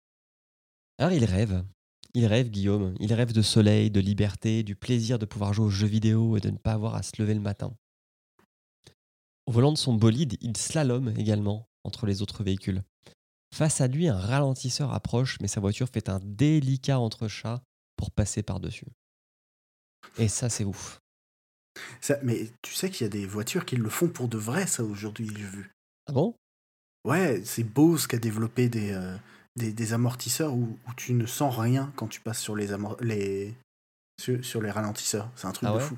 Alors 0.99 1.13
il 1.13 1.23
rêve. 1.23 1.63
Il 2.13 2.25
rêve, 2.25 2.49
Guillaume. 2.49 2.95
Il 2.99 3.13
rêve 3.13 3.31
de 3.31 3.41
soleil, 3.41 3.91
de 3.91 3.99
liberté, 3.99 4.63
du 4.63 4.75
plaisir 4.75 5.19
de 5.19 5.25
pouvoir 5.25 5.53
jouer 5.53 5.65
aux 5.67 5.69
jeux 5.69 5.87
vidéo 5.87 6.35
et 6.35 6.41
de 6.41 6.49
ne 6.49 6.57
pas 6.57 6.73
avoir 6.73 6.95
à 6.95 7.03
se 7.03 7.11
lever 7.21 7.33
le 7.33 7.39
matin. 7.39 7.73
Au 9.45 9.51
volant 9.51 9.71
de 9.71 9.77
son 9.77 9.93
bolide, 9.93 10.35
il 10.41 10.57
slalome 10.57 11.13
également 11.17 11.67
entre 11.87 12.05
les 12.05 12.21
autres 12.21 12.43
véhicules. 12.43 12.83
Face 13.55 13.81
à 13.81 13.87
lui, 13.87 14.07
un 14.07 14.19
ralentisseur 14.19 14.93
approche, 14.93 15.39
mais 15.41 15.47
sa 15.47 15.61
voiture 15.61 15.87
fait 15.91 16.09
un 16.09 16.19
délicat 16.21 16.99
entrechat 16.99 17.63
pour 17.95 18.11
passer 18.11 18.43
par-dessus. 18.43 18.87
Et 20.17 20.27
ça, 20.27 20.49
c'est 20.49 20.65
ouf. 20.65 20.99
Ça, 22.01 22.17
mais 22.23 22.51
tu 22.61 22.73
sais 22.73 22.89
qu'il 22.89 23.05
y 23.05 23.09
a 23.09 23.09
des 23.09 23.25
voitures 23.25 23.65
qui 23.65 23.75
le 23.75 23.89
font 23.89 24.09
pour 24.09 24.27
de 24.27 24.37
vrai, 24.37 24.67
ça, 24.67 24.83
aujourd'hui, 24.83 25.29
j'ai 25.29 25.45
vu. 25.45 25.71
Ah 26.07 26.11
bon? 26.11 26.35
Ouais, 27.05 27.41
c'est 27.45 27.63
Bose 27.63 28.05
qui 28.05 28.15
a 28.15 28.19
développé 28.19 28.67
des, 28.67 28.91
euh, 28.91 29.15
des, 29.55 29.71
des 29.71 29.93
amortisseurs 29.93 30.53
où, 30.53 30.77
où 30.87 30.93
tu 30.95 31.13
ne 31.13 31.25
sens 31.25 31.57
rien 31.57 31.91
quand 31.95 32.07
tu 32.07 32.19
passes 32.19 32.41
sur 32.41 32.55
les, 32.55 32.67
les, 32.99 33.55
sur, 34.21 34.43
sur 34.43 34.61
les 34.61 34.71
ralentisseurs. 34.71 35.31
C'est 35.35 35.47
un 35.47 35.51
truc 35.51 35.69
Ah 35.69 35.73
de 35.73 35.77
ouais? 35.77 35.83
fou. 35.83 35.97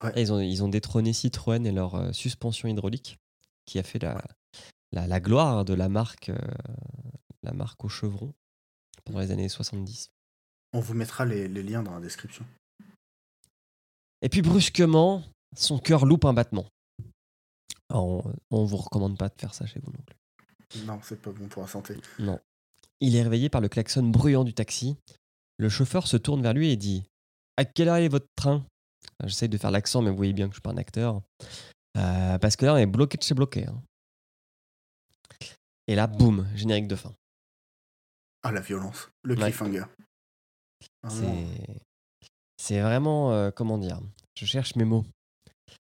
Ah, 0.00 0.12
ils, 0.16 0.32
ont, 0.32 0.40
ils 0.40 0.62
ont 0.62 0.68
détrôné 0.68 1.12
Citroën 1.14 1.64
et 1.64 1.72
leur 1.72 1.94
euh, 1.94 2.12
suspension 2.12 2.68
hydraulique, 2.68 3.16
qui 3.64 3.78
a 3.78 3.82
fait 3.82 4.00
la, 4.00 4.22
la, 4.92 5.06
la 5.06 5.20
gloire 5.20 5.64
de 5.64 5.74
la 5.74 5.88
marque, 5.88 6.28
euh, 6.30 6.38
la 7.42 7.52
marque 7.52 7.84
au 7.84 7.88
chevron 7.88 8.32
pendant 9.04 9.20
les 9.20 9.30
années 9.30 9.48
70. 9.48 10.08
On 10.72 10.80
vous 10.80 10.94
mettra 10.94 11.24
les, 11.24 11.46
les 11.48 11.62
liens 11.62 11.82
dans 11.82 11.94
la 11.94 12.00
description. 12.00 12.44
Et 14.22 14.28
puis 14.28 14.42
brusquement, 14.42 15.22
son 15.56 15.78
cœur 15.78 16.06
loupe 16.06 16.24
un 16.24 16.32
battement. 16.32 16.66
Alors, 17.90 18.06
on, 18.06 18.34
on 18.50 18.64
vous 18.64 18.78
recommande 18.78 19.18
pas 19.18 19.28
de 19.28 19.34
faire 19.38 19.54
ça 19.54 19.66
chez 19.66 19.80
vous 19.80 19.92
non 19.92 20.02
plus. 20.06 20.84
Non, 20.86 20.98
c'est 21.02 21.20
pas 21.20 21.30
bon 21.30 21.46
pour 21.48 21.62
la 21.62 21.68
santé. 21.68 21.96
Non. 22.18 22.40
Il 23.00 23.14
est 23.14 23.22
réveillé 23.22 23.48
par 23.50 23.60
le 23.60 23.68
klaxon 23.68 24.02
bruyant 24.04 24.44
du 24.44 24.54
taxi. 24.54 24.96
Le 25.58 25.68
chauffeur 25.68 26.06
se 26.06 26.16
tourne 26.16 26.42
vers 26.42 26.54
lui 26.54 26.70
et 26.70 26.76
dit 26.76 27.04
À 27.56 27.64
quelle 27.64 27.88
heure 27.88 27.96
est 27.96 28.08
votre 28.08 28.26
train? 28.34 28.64
J'essaie 29.24 29.46
de 29.48 29.58
faire 29.58 29.70
l'accent, 29.70 30.02
mais 30.02 30.10
vous 30.10 30.16
voyez 30.16 30.32
bien 30.32 30.46
que 30.46 30.52
je 30.52 30.56
suis 30.56 30.62
pas 30.62 30.70
un 30.70 30.76
acteur. 30.78 31.20
Euh, 31.96 32.38
parce 32.38 32.56
que 32.56 32.64
là, 32.66 32.74
on 32.74 32.78
est 32.78 32.86
bloqué 32.86 33.16
de 33.18 33.22
chez 33.22 33.34
bloqué. 33.34 33.66
hein. 33.66 33.80
Et 35.86 35.94
là, 35.94 36.06
boum, 36.06 36.46
générique 36.54 36.88
de 36.88 36.96
fin. 36.96 37.12
Ah, 38.42 38.52
la 38.52 38.60
violence. 38.60 39.10
Le 39.22 39.34
cliffhanger. 39.36 39.84
Vraiment. 41.02 41.46
C'est 41.48 41.80
c'est 42.56 42.80
vraiment, 42.80 43.32
euh, 43.32 43.50
comment 43.50 43.76
dire, 43.78 44.00
je 44.36 44.46
cherche 44.46 44.74
mes 44.76 44.84
mots. 44.84 45.04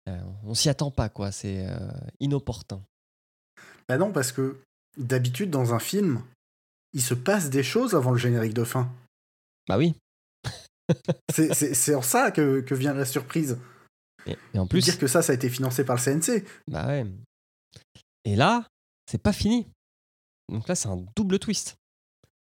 Euh, 0.07 0.21
on 0.43 0.53
s'y 0.53 0.69
attend 0.69 0.89
pas, 0.91 1.10
quoi. 1.10 1.31
C'est 1.31 1.67
euh, 1.67 1.91
inopportun. 2.21 2.81
Bah 3.89 3.98
non, 3.98 4.12
parce 4.13 4.31
que 4.31 4.62
d'habitude, 4.98 5.50
dans 5.50 5.74
un 5.74 5.79
film, 5.79 6.24
il 6.93 7.01
se 7.01 7.13
passe 7.13 7.50
des 7.50 7.63
choses 7.63 7.93
avant 7.93 8.12
le 8.12 8.17
générique 8.17 8.53
de 8.53 8.63
fin. 8.63 8.89
Bah 9.67 9.77
oui. 9.77 9.95
C'est- 11.33 11.53
C'est 11.53 11.74
c'est 11.74 11.95
en 11.95 12.01
ça 12.01 12.31
que, 12.31 12.62
que 12.62 12.74
vient 12.75 12.93
la 12.93 13.05
surprise. 13.05 13.57
Et, 14.25 14.38
et 14.53 14.60
en 14.60 14.67
plus, 14.67 14.83
Dire 14.86 15.00
que 15.00 15.07
ça, 15.07 15.21
ça 15.21 15.31
a 15.33 15.36
été 15.36 15.50
financé 15.50 15.83
par 15.83 15.95
le 15.98 16.01
CNC. 16.01 16.45
bah 16.67 16.88
ouais. 16.88 17.05
Et 18.24 18.36
là, 18.36 18.65
c'est 19.10 19.21
pas 19.21 19.33
fini. 19.33 19.67
Donc 20.51 20.67
là, 20.67 20.75
c'est 20.75 20.89
un 20.89 21.03
double 21.15 21.39
twist. 21.39 21.79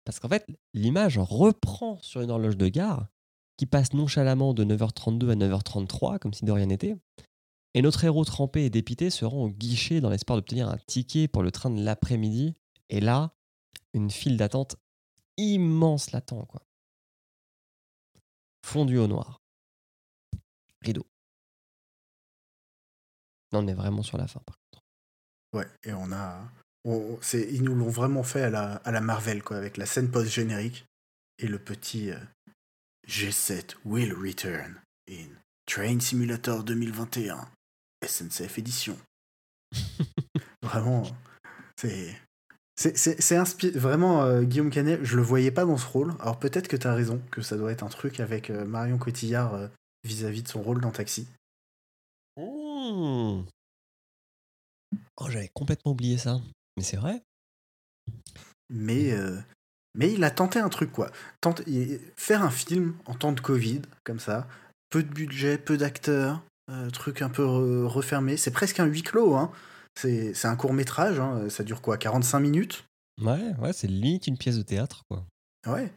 Parce 0.04 0.18
qu'en 0.18 0.28
fait, 0.28 0.46
l'image 0.74 1.18
reprend 1.18 1.98
sur 2.02 2.20
une 2.20 2.30
horloge 2.30 2.56
de 2.56 2.68
gare 2.68 3.08
qui 3.56 3.66
passe 3.66 3.92
nonchalamment 3.92 4.54
de 4.54 4.64
9h32 4.64 5.30
à 5.30 5.34
9h33, 5.36 6.18
comme 6.18 6.32
si 6.32 6.44
de 6.44 6.52
rien 6.52 6.66
n'était. 6.66 6.96
Et 7.74 7.82
notre 7.82 8.02
héros 8.04 8.24
trempé 8.24 8.64
et 8.64 8.70
dépité 8.70 9.10
se 9.10 9.24
rend 9.24 9.44
au 9.44 9.50
guichet 9.50 10.00
dans 10.00 10.10
l'espoir 10.10 10.36
d'obtenir 10.36 10.68
un 10.68 10.78
ticket 10.78 11.28
pour 11.28 11.42
le 11.42 11.52
train 11.52 11.70
de 11.70 11.82
l'après-midi. 11.82 12.54
Et 12.88 13.00
là, 13.00 13.32
une 13.92 14.10
file 14.10 14.36
d'attente 14.36 14.76
immense 15.36 16.10
l'attend, 16.10 16.44
quoi. 16.46 16.62
Fondu 18.66 18.98
au 18.98 19.06
noir. 19.06 19.40
Rideau. 20.82 21.06
On 23.52 23.66
est 23.66 23.74
vraiment 23.74 24.02
sur 24.02 24.18
la 24.18 24.26
fin, 24.26 24.40
par 24.40 24.58
contre. 24.58 24.84
Ouais, 25.52 25.66
et 25.84 25.92
on 25.92 26.10
a. 26.12 26.50
on- 26.84 27.18
ils 27.34 27.62
nous 27.62 27.74
l'ont 27.74 27.88
vraiment 27.90 28.22
fait 28.22 28.42
à 28.42 28.50
la, 28.50 28.74
à 28.76 28.90
la 28.90 29.00
Marvel, 29.00 29.42
quoi, 29.42 29.56
avec 29.56 29.76
la 29.76 29.86
scène 29.86 30.10
post-générique 30.10 30.86
et 31.38 31.46
le 31.46 31.58
petit 31.58 32.10
euh, 32.10 32.18
G7 33.08 33.76
will 33.84 34.12
return 34.14 34.80
in 35.08 35.28
Train 35.66 36.00
Simulator 36.00 36.64
2021, 36.64 37.48
SNCF 38.06 38.58
Edition. 38.58 38.98
vraiment, 40.62 41.04
c'est. 41.80 42.16
C'est, 42.76 42.96
c'est, 42.96 43.20
c'est 43.20 43.36
inspi- 43.36 43.76
vraiment 43.76 44.22
euh, 44.22 44.42
Guillaume 44.42 44.70
Canet, 44.70 45.04
je 45.04 45.16
le 45.16 45.22
voyais 45.22 45.50
pas 45.50 45.66
dans 45.66 45.76
ce 45.76 45.86
rôle. 45.86 46.14
Alors 46.20 46.38
peut-être 46.38 46.66
que 46.66 46.78
tu 46.78 46.86
as 46.86 46.94
raison, 46.94 47.20
que 47.30 47.42
ça 47.42 47.58
doit 47.58 47.72
être 47.72 47.82
un 47.82 47.88
truc 47.90 48.20
avec 48.20 48.48
euh, 48.48 48.64
Marion 48.64 48.96
Cotillard 48.96 49.68
vis-à-vis 50.02 50.42
de 50.44 50.48
son 50.48 50.62
rôle 50.62 50.80
dans 50.80 50.90
Taxi. 50.90 51.28
Mmh. 52.38 53.42
Oh, 55.18 55.28
j'avais 55.28 55.50
complètement 55.52 55.92
oublié 55.92 56.16
ça. 56.16 56.40
Mais 56.76 56.82
c'est 56.82 56.96
vrai. 56.96 57.22
mais, 58.68 59.12
euh, 59.12 59.36
mais 59.94 60.12
il 60.12 60.22
a 60.24 60.30
tenté 60.30 60.58
un 60.60 60.68
truc, 60.68 60.92
quoi. 60.92 61.10
Tente- 61.40 61.62
il- 61.66 62.00
faire 62.16 62.42
un 62.42 62.50
film 62.50 62.94
en 63.06 63.14
temps 63.14 63.32
de 63.32 63.40
Covid, 63.40 63.82
comme 64.04 64.20
ça, 64.20 64.46
peu 64.90 65.02
de 65.02 65.12
budget, 65.12 65.58
peu 65.58 65.76
d'acteurs, 65.76 66.42
euh, 66.70 66.88
truc 66.90 67.22
un 67.22 67.28
peu 67.30 67.42
re- 67.44 67.84
refermé. 67.86 68.36
C'est 68.36 68.52
presque 68.52 68.80
un 68.80 68.86
huis 68.86 69.02
clos, 69.02 69.34
hein. 69.34 69.50
C'est 69.96 70.44
un 70.46 70.56
court 70.56 70.72
métrage, 70.72 71.18
hein. 71.18 71.50
ça 71.50 71.64
dure 71.64 71.82
quoi 71.82 71.98
45 71.98 72.38
minutes? 72.40 72.84
Ouais, 73.20 73.52
ouais, 73.58 73.72
c'est 73.72 73.88
limite 73.88 74.28
une 74.28 74.38
pièce 74.38 74.56
de 74.56 74.62
théâtre, 74.62 75.02
quoi. 75.10 75.26
Ouais. 75.66 75.92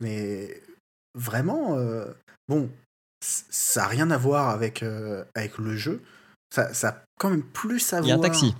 Mais 0.00 0.62
vraiment, 1.14 1.76
euh, 1.76 2.06
bon, 2.48 2.70
ça 3.20 3.82
n'a 3.82 3.88
rien 3.88 4.10
à 4.10 4.16
voir 4.16 4.48
avec, 4.50 4.82
euh, 4.82 5.24
avec 5.34 5.58
le 5.58 5.76
jeu. 5.76 6.02
Ça, 6.54 6.72
ça 6.72 6.88
a 6.88 7.04
quand 7.18 7.30
même 7.30 7.42
plus 7.42 7.92
à 7.92 8.00
Il 8.00 8.06
y 8.06 8.10
a 8.10 8.14
un 8.14 8.16
voir- 8.16 8.28
taxi. 8.30 8.54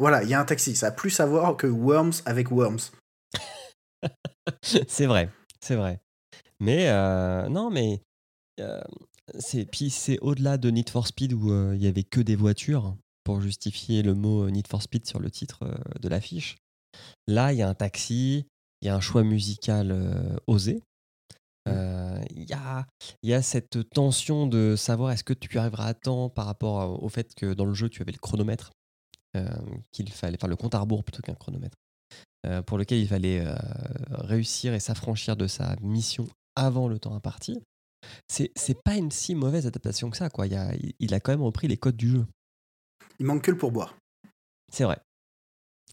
Voilà, 0.00 0.22
il 0.22 0.30
y 0.30 0.34
a 0.34 0.40
un 0.40 0.46
taxi. 0.46 0.74
Ça 0.74 0.86
a 0.86 0.90
plus 0.90 1.20
à 1.20 1.26
voir 1.26 1.58
que 1.58 1.66
Worms 1.66 2.22
avec 2.24 2.50
Worms. 2.50 2.90
c'est 4.62 5.04
vrai, 5.04 5.28
c'est 5.60 5.76
vrai. 5.76 6.00
Mais 6.58 6.88
euh, 6.88 7.50
non, 7.50 7.70
mais 7.70 8.00
euh, 8.60 8.80
c'est 9.38 9.66
puis 9.66 9.90
c'est 9.90 10.18
au-delà 10.20 10.56
de 10.56 10.70
Need 10.70 10.88
for 10.88 11.06
Speed 11.06 11.34
où 11.34 11.52
euh, 11.52 11.76
il 11.76 11.82
y 11.82 11.86
avait 11.86 12.02
que 12.02 12.22
des 12.22 12.34
voitures 12.34 12.96
pour 13.24 13.42
justifier 13.42 14.02
le 14.02 14.14
mot 14.14 14.44
euh, 14.44 14.50
Need 14.50 14.68
for 14.68 14.82
Speed 14.82 15.06
sur 15.06 15.20
le 15.20 15.30
titre 15.30 15.64
euh, 15.64 15.76
de 16.00 16.08
l'affiche. 16.08 16.56
Là, 17.28 17.52
il 17.52 17.58
y 17.58 17.62
a 17.62 17.68
un 17.68 17.74
taxi, 17.74 18.46
il 18.80 18.86
y 18.86 18.88
a 18.88 18.96
un 18.96 19.00
choix 19.00 19.22
musical 19.22 19.90
euh, 19.92 20.36
osé. 20.46 20.82
Euh, 21.68 22.22
Il 22.34 22.48
y, 22.48 22.54
a, 22.54 22.86
y 23.22 23.34
a 23.34 23.42
cette 23.42 23.90
tension 23.90 24.46
de 24.46 24.76
savoir 24.76 25.12
est-ce 25.12 25.24
que 25.24 25.34
tu 25.34 25.58
arriveras 25.58 25.88
à 25.88 25.94
temps 25.94 26.30
par 26.30 26.46
rapport 26.46 27.02
au 27.02 27.08
fait 27.10 27.34
que 27.34 27.52
dans 27.52 27.66
le 27.66 27.74
jeu 27.74 27.90
tu 27.90 28.00
avais 28.00 28.12
le 28.12 28.18
chronomètre 28.18 28.70
euh, 28.70 28.79
qu'il 29.92 30.10
fallait, 30.12 30.36
enfin 30.36 30.48
le 30.48 30.56
compte 30.56 30.74
à 30.74 30.78
rebours 30.80 31.04
plutôt 31.04 31.22
qu'un 31.22 31.34
chronomètre, 31.34 31.76
euh, 32.46 32.62
pour 32.62 32.78
lequel 32.78 32.98
il 32.98 33.08
fallait 33.08 33.44
euh, 33.46 33.54
réussir 34.10 34.74
et 34.74 34.80
s'affranchir 34.80 35.36
de 35.36 35.46
sa 35.46 35.76
mission 35.80 36.26
avant 36.56 36.88
le 36.88 36.98
temps 36.98 37.14
imparti. 37.14 37.62
C'est 38.28 38.50
c'est 38.56 38.80
pas 38.82 38.96
une 38.96 39.10
si 39.10 39.34
mauvaise 39.34 39.66
adaptation 39.66 40.10
que 40.10 40.16
ça, 40.16 40.30
quoi. 40.30 40.46
Il, 40.46 40.54
a- 40.54 40.74
il- 40.98 41.14
a 41.14 41.20
quand 41.20 41.32
même 41.32 41.42
repris 41.42 41.68
les 41.68 41.76
codes 41.76 41.96
du 41.96 42.08
jeu. 42.08 42.26
Il 43.18 43.26
manque 43.26 43.42
que 43.44 43.50
le 43.50 43.58
pourboire. 43.58 43.94
C'est 44.72 44.84
vrai. 44.84 44.98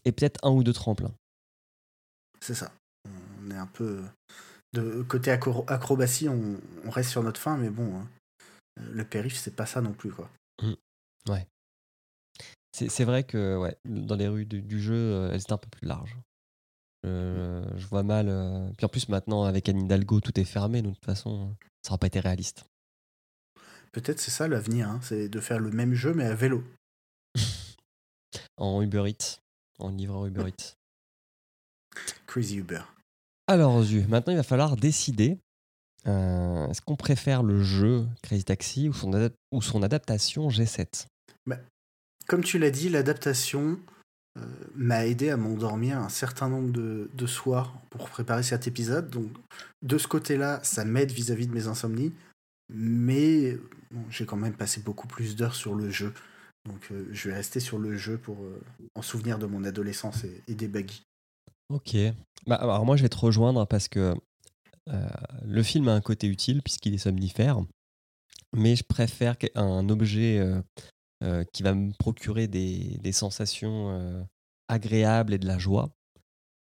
Et 0.04 0.12
peut-être 0.12 0.40
un 0.44 0.50
ou 0.50 0.64
deux 0.64 0.72
tremplins. 0.72 1.12
C'est 2.40 2.54
ça. 2.54 2.72
On 3.44 3.50
est 3.50 3.56
un 3.56 3.66
peu. 3.66 4.02
De 4.72 5.02
côté 5.02 5.30
acro- 5.30 5.64
acrobatie, 5.68 6.28
on, 6.28 6.56
on 6.84 6.90
reste 6.90 7.10
sur 7.10 7.22
notre 7.22 7.40
fin, 7.40 7.56
mais 7.56 7.70
bon, 7.70 8.00
hein, 8.00 8.08
le 8.80 9.04
périph', 9.04 9.36
c'est 9.38 9.54
pas 9.54 9.66
ça 9.66 9.80
non 9.80 9.92
plus, 9.92 10.10
quoi. 10.12 10.30
C'est 11.26 11.48
c'est 12.88 13.04
vrai 13.04 13.24
que 13.24 13.56
ouais, 13.56 13.76
dans 13.84 14.14
les 14.16 14.28
rues 14.28 14.46
du, 14.46 14.62
du 14.62 14.80
jeu, 14.80 14.94
euh, 14.94 15.30
elles 15.32 15.40
étaient 15.40 15.52
un 15.52 15.58
peu 15.58 15.68
plus 15.70 15.86
larges. 15.86 16.16
Euh, 17.06 17.64
je 17.76 17.86
vois 17.86 18.02
mal. 18.02 18.28
euh, 18.28 18.70
Puis 18.76 18.84
en 18.86 18.88
plus, 18.88 19.08
maintenant, 19.08 19.44
avec 19.44 19.68
Anne 19.68 19.80
Hidalgo, 19.80 20.20
tout 20.20 20.38
est 20.38 20.44
fermé. 20.44 20.82
Donc, 20.82 20.92
de 20.92 20.96
toute 20.96 21.04
façon, 21.06 21.54
ça 21.82 21.90
n'aura 21.90 21.98
pas 21.98 22.06
été 22.08 22.20
réaliste. 22.20 22.64
Peut-être 23.92 24.20
c'est 24.20 24.30
ça 24.30 24.46
l'avenir, 24.48 24.88
hein, 24.88 25.00
c'est 25.02 25.28
de 25.28 25.40
faire 25.40 25.58
le 25.58 25.70
même 25.70 25.94
jeu, 25.94 26.12
mais 26.14 26.24
à 26.24 26.34
vélo. 26.34 26.62
En 28.56 28.82
Uber 28.82 29.04
Eats, 29.08 29.38
en 29.78 29.90
livreur 29.90 30.26
Uber 30.26 30.44
Eats. 30.48 30.74
Crazy 32.26 32.56
Uber. 32.56 32.82
Alors, 33.46 33.82
Zu, 33.82 34.06
maintenant, 34.08 34.32
il 34.32 34.36
va 34.36 34.42
falloir 34.42 34.76
décider. 34.76 35.38
euh, 36.06 36.66
Est-ce 36.68 36.82
qu'on 36.82 36.96
préfère 36.96 37.42
le 37.42 37.62
jeu 37.62 38.06
Crazy 38.22 38.44
Taxi 38.44 38.88
ou 38.88 38.92
son, 38.92 39.12
adap- 39.12 39.34
ou 39.52 39.62
son 39.62 39.82
adaptation 39.82 40.48
G7 40.48 41.06
Comme 42.28 42.44
tu 42.44 42.58
l'as 42.58 42.70
dit, 42.70 42.90
l'adaptation 42.90 43.80
euh, 44.38 44.42
m'a 44.74 45.06
aidé 45.06 45.30
à 45.30 45.38
m'endormir 45.38 45.98
un 45.98 46.10
certain 46.10 46.50
nombre 46.50 46.70
de, 46.70 47.26
soirs 47.26 47.74
pour 47.88 48.10
préparer 48.10 48.42
cet 48.42 48.66
épisode. 48.66 49.08
Donc, 49.08 49.30
de 49.82 49.96
ce 49.96 50.06
côté-là, 50.06 50.60
ça 50.62 50.84
m'aide 50.84 51.10
vis-à-vis 51.10 51.46
de 51.46 51.54
mes 51.54 51.68
insomnies. 51.68 52.12
Mais 52.70 53.56
j'ai 54.10 54.26
quand 54.26 54.36
même 54.36 54.52
passé 54.52 54.82
beaucoup 54.82 55.08
plus 55.08 55.36
d'heures 55.36 55.54
sur 55.54 55.74
le 55.74 55.88
jeu. 55.88 56.12
Donc, 56.68 56.88
euh, 56.92 57.08
je 57.12 57.30
vais 57.30 57.34
rester 57.34 57.60
sur 57.60 57.78
le 57.78 57.96
jeu 57.96 58.18
pour 58.18 58.36
euh, 58.42 58.60
en 58.94 59.00
souvenir 59.00 59.38
de 59.38 59.46
mon 59.46 59.64
adolescence 59.64 60.24
et, 60.24 60.42
et 60.48 60.54
des 60.54 60.68
buggy. 60.68 61.02
Ok. 61.70 61.96
Bah, 62.46 62.56
alors 62.56 62.84
moi, 62.84 62.96
je 62.96 63.02
vais 63.02 63.08
te 63.08 63.16
rejoindre 63.16 63.66
parce 63.66 63.88
que 63.88 64.14
le 65.44 65.62
film 65.62 65.86
a 65.88 65.92
un 65.92 66.00
côté 66.00 66.26
utile 66.26 66.62
puisqu'il 66.62 66.94
est 66.94 66.98
somnifère, 66.98 67.58
mais 68.56 68.74
je 68.74 68.82
préfère 68.82 69.36
un 69.54 69.86
objet 69.90 70.40
euh, 71.22 71.44
qui 71.52 71.62
va 71.62 71.74
me 71.74 71.92
procurer 71.98 72.46
des, 72.48 72.98
des 72.98 73.12
sensations 73.12 73.90
euh, 73.90 74.22
agréables 74.68 75.34
et 75.34 75.38
de 75.38 75.46
la 75.46 75.58
joie. 75.58 75.90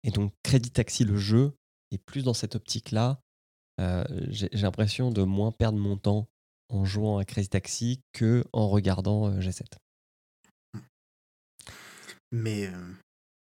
Et 0.03 0.12
donc, 0.12 0.33
Credit 0.43 0.72
Taxi, 0.72 1.03
le 1.05 1.17
jeu, 1.17 1.53
est 1.91 1.98
plus 1.98 2.24
dans 2.24 2.33
cette 2.33 2.55
optique-là. 2.55 3.19
Euh, 3.79 4.03
J'ai 4.29 4.50
l'impression 4.53 5.12
de 5.12 5.24
moins 5.24 5.51
perdre 5.51 5.79
mon 5.79 5.98
temps 5.98 6.27
en 6.69 6.86
jouant 6.86 7.17
à 7.17 7.25
Crazy 7.25 7.50
Taxi 7.50 8.01
que 8.13 8.43
en 8.53 8.67
regardant 8.67 9.27
euh, 9.29 9.39
G7. 9.39 9.65
Mais, 12.31 12.67
euh, 12.67 12.93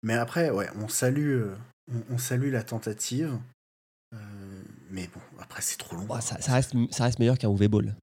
mais 0.02 0.14
après, 0.14 0.50
ouais, 0.50 0.68
on 0.76 0.88
salue, 0.88 1.52
on, 1.92 2.02
on 2.14 2.18
salue 2.18 2.52
la 2.52 2.62
tentative. 2.62 3.38
Mais 4.90 5.06
bon, 5.08 5.20
après, 5.38 5.60
c'est 5.60 5.76
trop 5.76 5.96
long. 5.96 6.04
Bah, 6.06 6.20
ça, 6.20 6.40
ça 6.40 6.54
reste, 6.54 6.72
ça 6.90 7.04
reste 7.04 7.18
meilleur 7.18 7.36
qu'un 7.36 7.50
UV 7.52 7.68
Ball. 7.68 7.94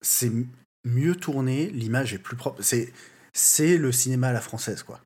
c'est 0.00 0.26
m- 0.28 0.48
mieux 0.86 1.14
tourné, 1.16 1.68
l'image 1.70 2.14
est 2.14 2.18
plus 2.18 2.36
propre. 2.36 2.62
C'est, 2.62 2.92
c'est 3.34 3.76
le 3.76 3.92
cinéma 3.92 4.28
à 4.28 4.32
la 4.32 4.40
française, 4.40 4.82
quoi. 4.82 5.00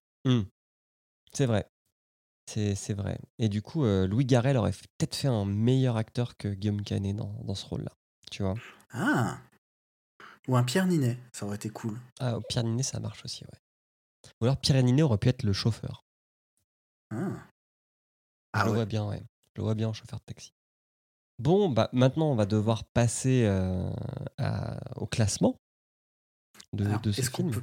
C'est 1.33 1.47
vrai. 1.47 1.67
C'est 2.47 2.75
c'est 2.75 2.95
vrai. 2.95 3.19
Et 3.39 3.49
du 3.49 3.63
coup, 3.63 3.85
euh, 3.85 4.07
Louis 4.07 4.25
Garrel 4.25 4.57
aurait 4.57 4.73
peut-être 4.73 5.15
fait 5.15 5.29
un 5.29 5.45
meilleur 5.45 5.97
acteur 5.97 6.37
que 6.37 6.49
Guillaume 6.49 6.83
Canet 6.83 7.15
dans, 7.15 7.33
dans 7.45 7.55
ce 7.55 7.67
rôle-là. 7.67 7.93
Tu 8.31 8.43
vois 8.43 8.55
Ah, 8.93 9.39
Ou 10.49 10.57
un 10.57 10.65
Pierre 10.65 10.87
Ninet, 10.87 11.17
ça 11.33 11.47
aurait 11.47 11.57
été 11.57 11.71
cool. 11.71 11.97
Ah, 12.19 12.39
Pierre 12.49 12.65
Ninet, 12.65 12.83
ça 12.83 12.99
marche 13.01 13.25
aussi, 13.25 13.45
ouais. 13.45 13.59
Ou 14.41 14.45
alors 14.45 14.57
Pierre 14.59 14.83
Ninet 14.83 15.03
aurait 15.03 15.19
pu 15.19 15.29
être 15.29 15.45
le 15.45 15.53
chauffeur. 15.53 16.03
Ah, 17.11 17.47
Je 18.55 18.61
Ah 18.61 18.65
le 18.65 18.71
ouais. 18.71 18.77
vois 18.77 18.87
bien, 18.87 19.07
ouais. 19.09 19.23
Je 19.55 19.61
le 19.61 19.63
vois 19.63 19.75
bien 19.75 19.89
en 19.89 19.93
chauffeur 19.93 20.19
de 20.19 20.25
taxi. 20.25 20.53
Bon, 21.39 21.71
bah 21.71 21.89
maintenant, 21.93 22.31
on 22.31 22.35
va 22.35 22.47
devoir 22.47 22.85
passer 22.85 23.45
euh, 23.47 23.91
à- 24.39 24.79
au 25.01 25.07
classement 25.07 25.57
de, 26.77 26.85
Alors, 26.85 27.01
de 27.01 27.13
ce 27.13 27.21
est-ce 27.21 27.31
qu'on 27.31 27.49
peut, 27.51 27.63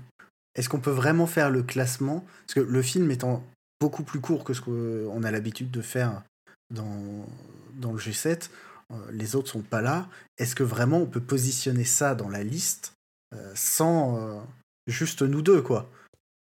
est-ce 0.55 0.69
qu'on 0.69 0.79
peut 0.79 0.91
vraiment 0.91 1.27
faire 1.27 1.49
le 1.49 1.63
classement? 1.63 2.25
Parce 2.45 2.55
que 2.55 2.59
le 2.59 2.81
film 2.81 3.11
étant 3.11 3.43
beaucoup 3.79 4.03
plus 4.03 4.19
court 4.19 4.43
que 4.43 4.53
ce 4.53 4.61
qu'on 4.61 5.23
a 5.23 5.31
l'habitude 5.31 5.71
de 5.71 5.81
faire 5.81 6.23
dans, 6.73 7.25
dans 7.75 7.91
le 7.91 7.99
G7, 7.99 8.49
euh, 8.91 9.11
les 9.11 9.35
autres 9.35 9.49
sont 9.49 9.61
pas 9.61 9.81
là. 9.81 10.09
Est-ce 10.37 10.55
que 10.55 10.63
vraiment 10.63 10.97
on 10.97 11.05
peut 11.05 11.21
positionner 11.21 11.83
ça 11.83 12.15
dans 12.15 12.29
la 12.29 12.43
liste 12.43 12.93
euh, 13.33 13.51
sans 13.55 14.17
euh, 14.17 14.41
juste 14.87 15.21
nous 15.21 15.41
deux, 15.41 15.61
quoi? 15.61 15.89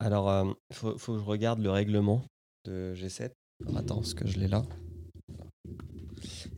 Alors, 0.00 0.28
euh, 0.28 0.52
faut, 0.72 0.98
faut 0.98 1.14
que 1.14 1.20
je 1.20 1.24
regarde 1.24 1.60
le 1.60 1.70
règlement 1.70 2.24
de 2.64 2.94
G7. 2.94 3.30
Alors, 3.62 3.78
attends, 3.78 3.96
parce 3.96 4.14
que 4.14 4.26
je 4.26 4.38
l'ai 4.38 4.48
là. 4.48 4.62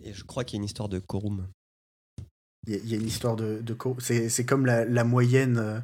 Et 0.03 0.13
je 0.13 0.25
crois 0.25 0.45
qu'il 0.45 0.57
y 0.57 0.59
a 0.59 0.63
une 0.63 0.65
histoire 0.65 0.89
de 0.89 0.99
quorum. 0.99 1.47
Il 2.67 2.73
y, 2.75 2.77
a- 2.77 2.81
il 2.83 2.91
y 2.91 2.95
a 2.95 2.97
une 2.97 3.07
histoire 3.07 3.37
de... 3.37 3.63
c'est, 4.01 4.45
comme 4.45 4.67
la, 4.67 4.85
la 4.85 5.05
moyenne 5.05 5.59
euh, 5.59 5.79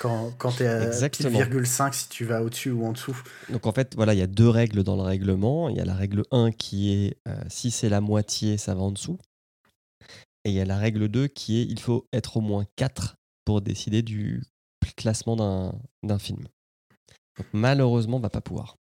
quand, 0.00 0.32
quand 0.38 0.52
tu 0.52 0.62
es 0.62 0.66
à 0.66 0.82
Exactement. 0.86 1.30
pile 1.30 1.38
virgule 1.38 1.66
5 1.66 1.94
si 1.94 2.08
tu 2.08 2.24
vas 2.24 2.42
au-dessus 2.42 2.70
ou 2.70 2.86
en 2.86 2.92
dessous. 2.92 3.16
Donc 3.50 3.66
en 3.66 3.72
fait, 3.72 3.94
voilà, 3.94 4.14
il 4.14 4.18
y 4.18 4.22
a 4.22 4.26
deux 4.26 4.48
règles 4.48 4.82
dans 4.82 4.96
le 4.96 5.02
règlement. 5.02 5.68
Il 5.68 5.76
y 5.76 5.80
a 5.80 5.84
la 5.84 5.94
règle 5.94 6.22
1 6.30 6.52
qui 6.52 6.92
est 6.92 7.16
euh, 7.28 7.36
si 7.48 7.70
c'est 7.70 7.88
la 7.88 8.00
moitié, 8.00 8.56
ça 8.58 8.74
va 8.74 8.80
en 8.82 8.90
dessous. 8.92 9.18
Et 10.44 10.50
il 10.50 10.54
y 10.54 10.60
a 10.60 10.64
la 10.64 10.76
règle 10.78 11.08
2 11.08 11.28
qui 11.28 11.60
est 11.60 11.64
il 11.64 11.78
faut 11.80 12.06
être 12.12 12.36
au 12.38 12.40
moins 12.40 12.64
4 12.76 13.14
pour 13.44 13.60
décider 13.60 14.02
du 14.02 14.42
classement 14.96 15.36
d'un 15.36 15.74
d'un 16.02 16.18
film. 16.18 16.44
Donc 17.38 17.46
malheureusement, 17.52 18.16
on 18.16 18.20
va 18.20 18.30
pas 18.30 18.40
pouvoir. 18.40 18.76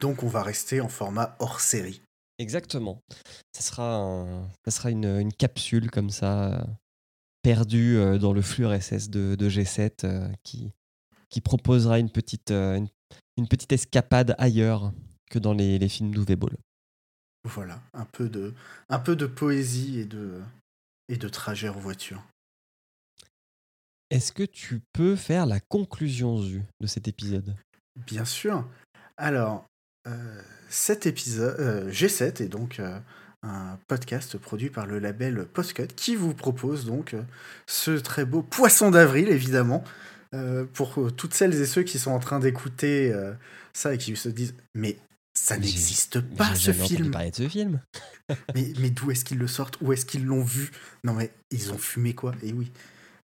Donc 0.00 0.22
on 0.22 0.28
va 0.28 0.42
rester 0.42 0.80
en 0.80 0.88
format 0.88 1.36
hors 1.38 1.60
série. 1.60 2.02
Exactement. 2.40 3.02
Ça 3.52 3.60
sera, 3.60 3.96
un- 3.96 4.48
ça 4.64 4.70
sera 4.70 4.90
une, 4.90 5.04
une 5.04 5.32
capsule 5.32 5.90
comme 5.90 6.08
ça, 6.08 6.54
euh, 6.54 6.64
perdue 7.42 7.98
euh, 7.98 8.16
dans 8.16 8.32
le 8.32 8.40
flux 8.40 8.66
RSS 8.66 9.10
de, 9.10 9.34
de 9.34 9.48
G7 9.50 10.04
euh, 10.04 10.26
qui, 10.42 10.72
qui 11.28 11.42
proposera 11.42 11.98
une 11.98 12.10
petite, 12.10 12.50
euh, 12.50 12.76
une, 12.76 12.88
une 13.36 13.46
petite 13.46 13.72
escapade 13.72 14.34
ailleurs 14.38 14.92
que 15.30 15.38
dans 15.38 15.52
les, 15.52 15.78
les 15.78 15.88
films 15.90 16.12
d'Uwe. 16.12 16.56
Voilà, 17.44 17.82
un 17.92 18.06
peu 18.06 18.30
de, 18.30 18.54
un 18.88 18.98
peu 18.98 19.16
de 19.16 19.26
poésie 19.26 19.98
et 20.00 20.06
de, 20.06 20.40
et 21.10 21.18
de 21.18 21.28
trajet 21.28 21.68
en 21.68 21.78
voiture. 21.78 22.22
Est-ce 24.10 24.32
que 24.32 24.44
tu 24.44 24.80
peux 24.94 25.14
faire 25.14 25.44
la 25.44 25.60
conclusion 25.60 26.38
Zu, 26.40 26.62
de 26.80 26.86
cet 26.86 27.06
épisode? 27.06 27.54
Bien 28.06 28.24
sûr. 28.24 28.66
Alors, 29.16 29.66
cet 30.68 31.06
épisode, 31.06 31.56
euh, 31.58 31.90
G7 31.90 32.42
est 32.42 32.48
donc 32.48 32.78
euh, 32.80 32.98
un 33.42 33.78
podcast 33.88 34.36
produit 34.38 34.70
par 34.70 34.86
le 34.86 34.98
label 34.98 35.46
Postcut 35.46 35.88
qui 35.88 36.16
vous 36.16 36.34
propose 36.34 36.84
donc 36.86 37.14
euh, 37.14 37.22
ce 37.66 37.92
très 37.92 38.24
beau 38.24 38.42
poisson 38.42 38.90
d'avril, 38.90 39.28
évidemment, 39.28 39.82
euh, 40.34 40.64
pour 40.72 41.00
euh, 41.00 41.10
toutes 41.10 41.34
celles 41.34 41.54
et 41.60 41.66
ceux 41.66 41.82
qui 41.82 41.98
sont 41.98 42.12
en 42.12 42.18
train 42.20 42.38
d'écouter 42.38 43.12
euh, 43.12 43.32
ça 43.72 43.94
et 43.94 43.98
qui 43.98 44.14
se 44.16 44.28
disent 44.28 44.54
Mais 44.74 44.96
ça 45.34 45.56
n'existe 45.56 46.20
pas 46.20 46.54
ce 46.54 46.72
film. 46.72 47.10
parler 47.10 47.30
de 47.30 47.36
ce 47.36 47.48
film. 47.48 47.80
Mais, 48.54 48.72
mais 48.78 48.90
d'où 48.90 49.10
est-ce 49.10 49.24
qu'ils 49.24 49.38
le 49.38 49.48
sortent? 49.48 49.76
Où 49.80 49.92
est-ce 49.92 50.06
qu'ils 50.06 50.24
l'ont 50.24 50.44
vu? 50.44 50.70
Non 51.02 51.14
mais 51.14 51.32
ils 51.50 51.72
ont 51.72 51.78
fumé 51.78 52.14
quoi? 52.14 52.32
Et 52.44 52.52
oui, 52.52 52.70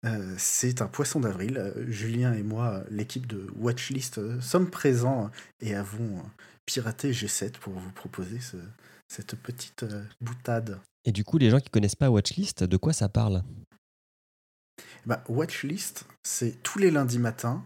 Euh, 0.07 0.35
c'est 0.39 0.81
un 0.83 0.87
poisson 0.87 1.21
d'avril. 1.21 1.59
Euh, 1.59 1.91
Julien 1.91 2.33
et 2.33 2.43
moi, 2.43 2.69
euh, 2.69 2.85
l'équipe 2.91 3.27
de 3.27 3.47
Watchlist, 3.57 4.17
euh, 4.19 4.41
sommes 4.41 4.71
présents 4.71 5.31
et 5.61 5.75
avons 5.75 6.23
piraté 6.67 7.13
G7 7.13 7.53
pour 7.59 7.73
vous 7.75 7.93
proposer 7.93 8.41
ce- 8.41 8.57
cette 9.09 9.37
petite 9.37 9.83
euh, 9.83 10.03
boutade. 10.21 10.81
Et 11.05 11.13
du 11.13 11.25
coup, 11.25 11.39
les 11.39 11.51
gens 11.51 11.61
qui 11.61 11.71
connaissent 11.71 11.97
pas 11.97 12.11
Watchlist, 12.11 12.65
de 12.65 12.77
quoi 12.77 12.93
ça 12.93 13.09
parle? 13.09 13.43
Bah, 15.07 15.23
Watchlist, 15.29 16.07
c'est 16.23 16.63
tous 16.63 16.79
les 16.79 16.91
lundis 16.91 17.19
matins, 17.19 17.63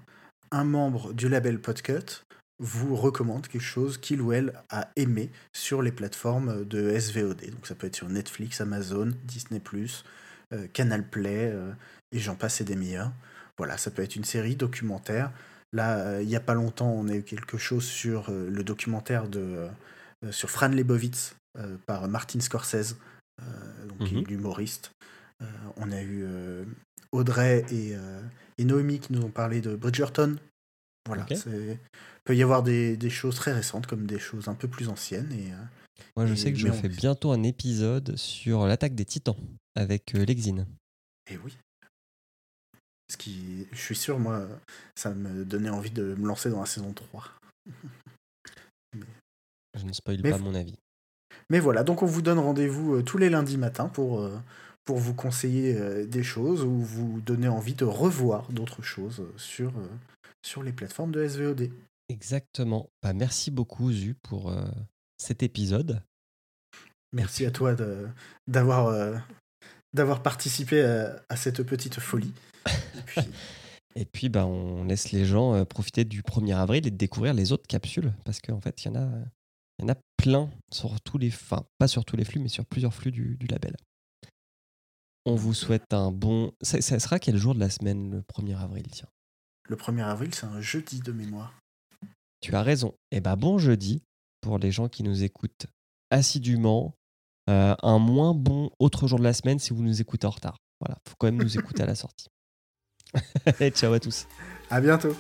un 0.51 0.65
membre 0.65 1.13
du 1.13 1.29
label 1.29 1.61
Podcut 1.61 2.25
vous 2.61 2.97
recommande 2.97 3.47
quelque 3.47 3.63
chose 3.63 3.99
qu'il 3.99 4.21
ou 4.21 4.33
elle 4.33 4.53
a 4.71 4.89
aimé 4.97 5.31
sur 5.53 5.81
les 5.81 5.93
plateformes 5.93 6.65
de 6.65 6.91
SVOD. 6.99 7.51
Donc 7.53 7.67
ça 7.69 7.77
peut 7.77 7.87
être 7.87 7.95
sur 7.95 8.09
Netflix, 8.09 8.61
Amazon, 8.61 9.13
Disney+, 9.25 9.63
euh, 10.53 10.67
Canal 10.73 11.09
Play, 11.09 11.53
euh, 11.53 11.73
et 12.11 12.19
j'en 12.19 12.35
passe 12.35 12.61
et 12.61 12.65
des 12.65 12.75
meilleurs. 12.75 13.13
Voilà, 13.59 13.79
ça 13.79 13.93
peut 13.93 14.03
être 14.03 14.17
une 14.17 14.25
série 14.25 14.57
documentaire. 14.57 15.31
Là, 15.72 15.98
euh, 15.98 16.22
il 16.22 16.28
y 16.28 16.37
a 16.37 16.40
pas 16.40 16.54
longtemps, 16.54 16.90
on 16.90 17.09
a 17.09 17.14
eu 17.14 17.22
quelque 17.22 17.59
chose 17.59 17.85
sur 17.85 18.31
euh, 18.31 18.48
le 18.48 18.64
documentaire 18.64 19.28
de, 19.28 19.68
euh, 20.24 20.33
sur 20.33 20.50
Fran 20.50 20.68
Lebowitz 20.68 21.35
par 21.87 22.07
Martin 22.09 22.38
Scorsese, 22.40 22.96
donc, 23.88 24.07
qui 24.07 24.14
est 24.14 24.18
Mhm. 24.20 24.26
l'humoriste. 24.28 24.92
On 25.76 25.90
a 25.90 26.00
eu 26.02 26.24
Audrey 27.11 27.64
et, 27.72 27.94
et 28.59 28.64
Noémie 28.64 29.00
qui 29.00 29.12
nous 29.12 29.22
ont 29.22 29.31
parlé 29.31 29.61
de 29.61 29.74
Bridgerton. 29.74 30.37
Voilà, 31.07 31.26
c'est 31.35 31.78
peut 32.24 32.37
y 32.37 32.42
avoir 32.44 32.62
des, 32.62 32.96
des 32.96 33.11
choses 33.11 33.35
très 33.35 33.52
récentes 33.52 33.87
comme 33.88 34.07
des 34.07 34.18
choses 34.20 34.46
un 34.48 34.54
peu 34.54 34.68
plus 34.68 34.88
anciennes. 34.88 35.33
Et, 35.33 35.50
Moi, 36.16 36.26
je 36.26 36.35
Et- 36.35 36.37
sais 36.37 36.52
que 36.52 36.59
je 36.59 36.68
on- 36.68 36.72
fais 36.72 36.88
bientôt 36.88 37.33
un 37.33 37.42
épisode 37.42 38.14
sur 38.16 38.66
l'attaque 38.66 38.94
des 38.94 39.04
titans 39.07 39.37
avec 39.74 40.14
euh, 40.14 40.24
Lexine. 40.24 40.64
et 41.28 41.38
oui. 41.38 41.57
Je 43.73 43.77
suis 43.79 43.97
sûr, 43.97 44.19
moi, 44.19 44.47
ça 44.95 45.14
me 45.14 45.45
donnait 45.45 45.69
envie 45.71 45.91
de 45.91 46.14
me 46.14 46.27
lancer 46.27 46.51
dans 46.51 46.61
la 46.61 46.67
saison 46.67 46.93
3. 46.93 47.25
Je 49.79 49.85
ne 49.85 49.93
spoil 49.93 50.21
Mais 50.23 50.31
pas 50.31 50.38
mon 50.38 50.55
avis. 50.55 50.77
Mais 51.51 51.61
voilà, 51.61 51.85
donc 51.85 52.03
on 52.03 52.07
vous 52.07 52.23
donne 52.23 52.38
rendez-vous 52.38 52.97
euh, 52.97 53.03
tous 53.03 53.19
les 53.19 53.31
lundis 53.31 53.57
matins 53.59 53.88
pour, 53.88 54.21
euh, 54.21 54.38
pour 54.85 54.99
vous 54.99 55.14
conseiller 55.14 55.77
euh, 55.79 56.07
des 56.07 56.23
choses 56.23 56.62
ou 56.62 56.81
vous 56.81 57.21
donner 57.21 57.49
envie 57.49 57.75
de 57.75 57.85
revoir 57.85 58.51
d'autres 58.53 58.83
choses 58.83 59.23
sur, 59.37 59.73
sur 60.45 60.62
les 60.62 60.73
plateformes 60.73 61.12
de 61.12 61.27
SVOD. 61.27 61.71
Exactement. 62.09 62.88
Bah, 63.03 63.12
merci 63.12 63.51
beaucoup, 63.51 63.93
Zu, 63.93 64.14
pour 64.23 64.51
euh, 64.51 64.64
cet 65.19 65.43
épisode. 65.43 66.03
Merci 67.12 67.47
à 67.47 67.51
toi 67.51 67.75
de- 67.75 68.09
d'avoir 68.47 68.87
euh, 68.88 69.17
d'avoir 69.95 70.23
participé 70.23 70.83
à, 70.83 71.23
à 71.29 71.37
cette 71.37 71.62
petite 71.62 72.01
folie. 72.01 72.33
Et 72.68 73.02
puis, 73.07 73.22
Et 73.96 74.04
puis, 74.04 74.28
bah, 74.28 74.46
on 74.46 74.85
laisse 74.85 75.11
les 75.12 75.24
gens 75.24 75.54
euh, 75.54 75.64
profiter 75.64 76.04
du 76.04 76.22
1er 76.22 76.54
avril 76.57 76.87
et 76.87 76.90
de 76.90 76.96
découvrir 76.96 77.35
les 77.35 77.52
autres 77.52 77.66
capsules. 77.66 78.12
Parce 78.24 78.40
qu'en 78.40 78.61
fait, 78.61 78.85
il 78.85 78.88
y, 78.88 78.90
en 78.90 78.94
a- 78.96 79.24
y 79.81 79.85
en 79.85 79.88
a 79.88 79.96
plein 80.16 80.50
sur 80.72 81.00
tous 81.00 81.18
les... 81.18 81.28
Enfin, 81.28 81.64
pas 81.78 81.88
sur 81.88 82.04
tous 82.04 82.16
les 82.16 82.24
flux, 82.24 82.40
mais 82.40 82.48
sur 82.48 82.64
plusieurs 82.66 82.94
flux 82.94 83.11
du, 83.11 83.37
du 83.37 83.46
label. 83.46 83.76
On 85.26 85.35
vous 85.35 85.54
souhaite 85.54 85.92
un 85.92 86.12
bon... 86.12 86.52
Ça, 86.62 86.81
ça 86.81 86.98
sera 87.00 87.18
quel 87.18 87.37
jour 87.37 87.54
de 87.54 87.61
la 87.61 87.70
semaine, 87.70 88.11
le 88.11 88.20
1er 88.22 88.57
avril 88.57 88.87
tiens? 88.90 89.09
Le 89.68 89.76
1er 89.76 90.04
avril, 90.04 90.35
c'est 90.35 90.46
un 90.46 90.61
jeudi 90.61 91.00
de 91.00 91.12
mémoire. 91.12 91.59
Tu 92.40 92.54
as 92.54 92.62
raison. 92.62 92.94
Et 93.11 93.20
bah, 93.20 93.37
bon 93.37 93.59
jeudi 93.59 94.02
pour 94.40 94.59
les 94.59 94.70
gens 94.70 94.88
qui 94.88 95.02
nous 95.02 95.24
écoutent 95.24 95.66
assidûment. 96.11 96.94
Euh, 97.50 97.74
un 97.83 97.98
moins 97.98 98.35
bon 98.35 98.70
autre 98.78 99.07
jour 99.09 99.18
de 99.18 99.24
la 99.24 99.33
semaine 99.33 99.59
si 99.59 99.72
vous 99.72 99.83
nous 99.83 100.00
écoutez 100.00 100.26
en 100.26 100.31
retard. 100.31 100.59
Voilà, 100.81 100.98
faut 101.09 101.14
quand 101.18 101.26
même 101.26 101.42
nous 101.42 101.59
écouter 101.59 101.83
à 101.83 101.87
la 101.87 101.94
sortie. 101.94 102.28
Allez, 103.47 103.71
ciao 103.75 103.92
à 103.92 104.01
tous. 104.01 104.27
À 104.71 104.81
bientôt. 104.81 105.16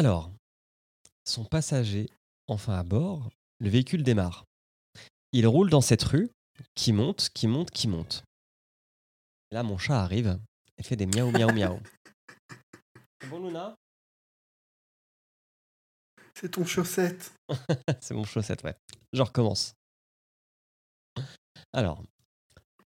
Alors, 0.00 0.32
son 1.26 1.44
passager, 1.44 2.08
enfin 2.48 2.72
à 2.72 2.82
bord, 2.82 3.28
le 3.58 3.68
véhicule 3.68 4.02
démarre. 4.02 4.46
Il 5.32 5.46
roule 5.46 5.68
dans 5.68 5.82
cette 5.82 6.02
rue, 6.04 6.30
qui 6.74 6.94
monte, 6.94 7.28
qui 7.34 7.46
monte, 7.46 7.70
qui 7.70 7.86
monte. 7.86 8.24
Et 9.50 9.56
là, 9.56 9.62
mon 9.62 9.76
chat 9.76 10.02
arrive 10.02 10.40
et 10.78 10.82
fait 10.82 10.96
des 10.96 11.04
miaou, 11.04 11.30
miaou, 11.30 11.52
miaou. 11.52 11.78
C'est 13.20 13.28
bon, 13.28 13.46
Luna? 13.46 13.76
C'est 16.34 16.52
ton 16.52 16.64
chaussette. 16.64 17.34
C'est 18.00 18.14
mon 18.14 18.24
chaussette, 18.24 18.64
ouais. 18.64 18.76
Je 19.12 19.20
recommence. 19.20 19.74
Alors, 21.74 22.02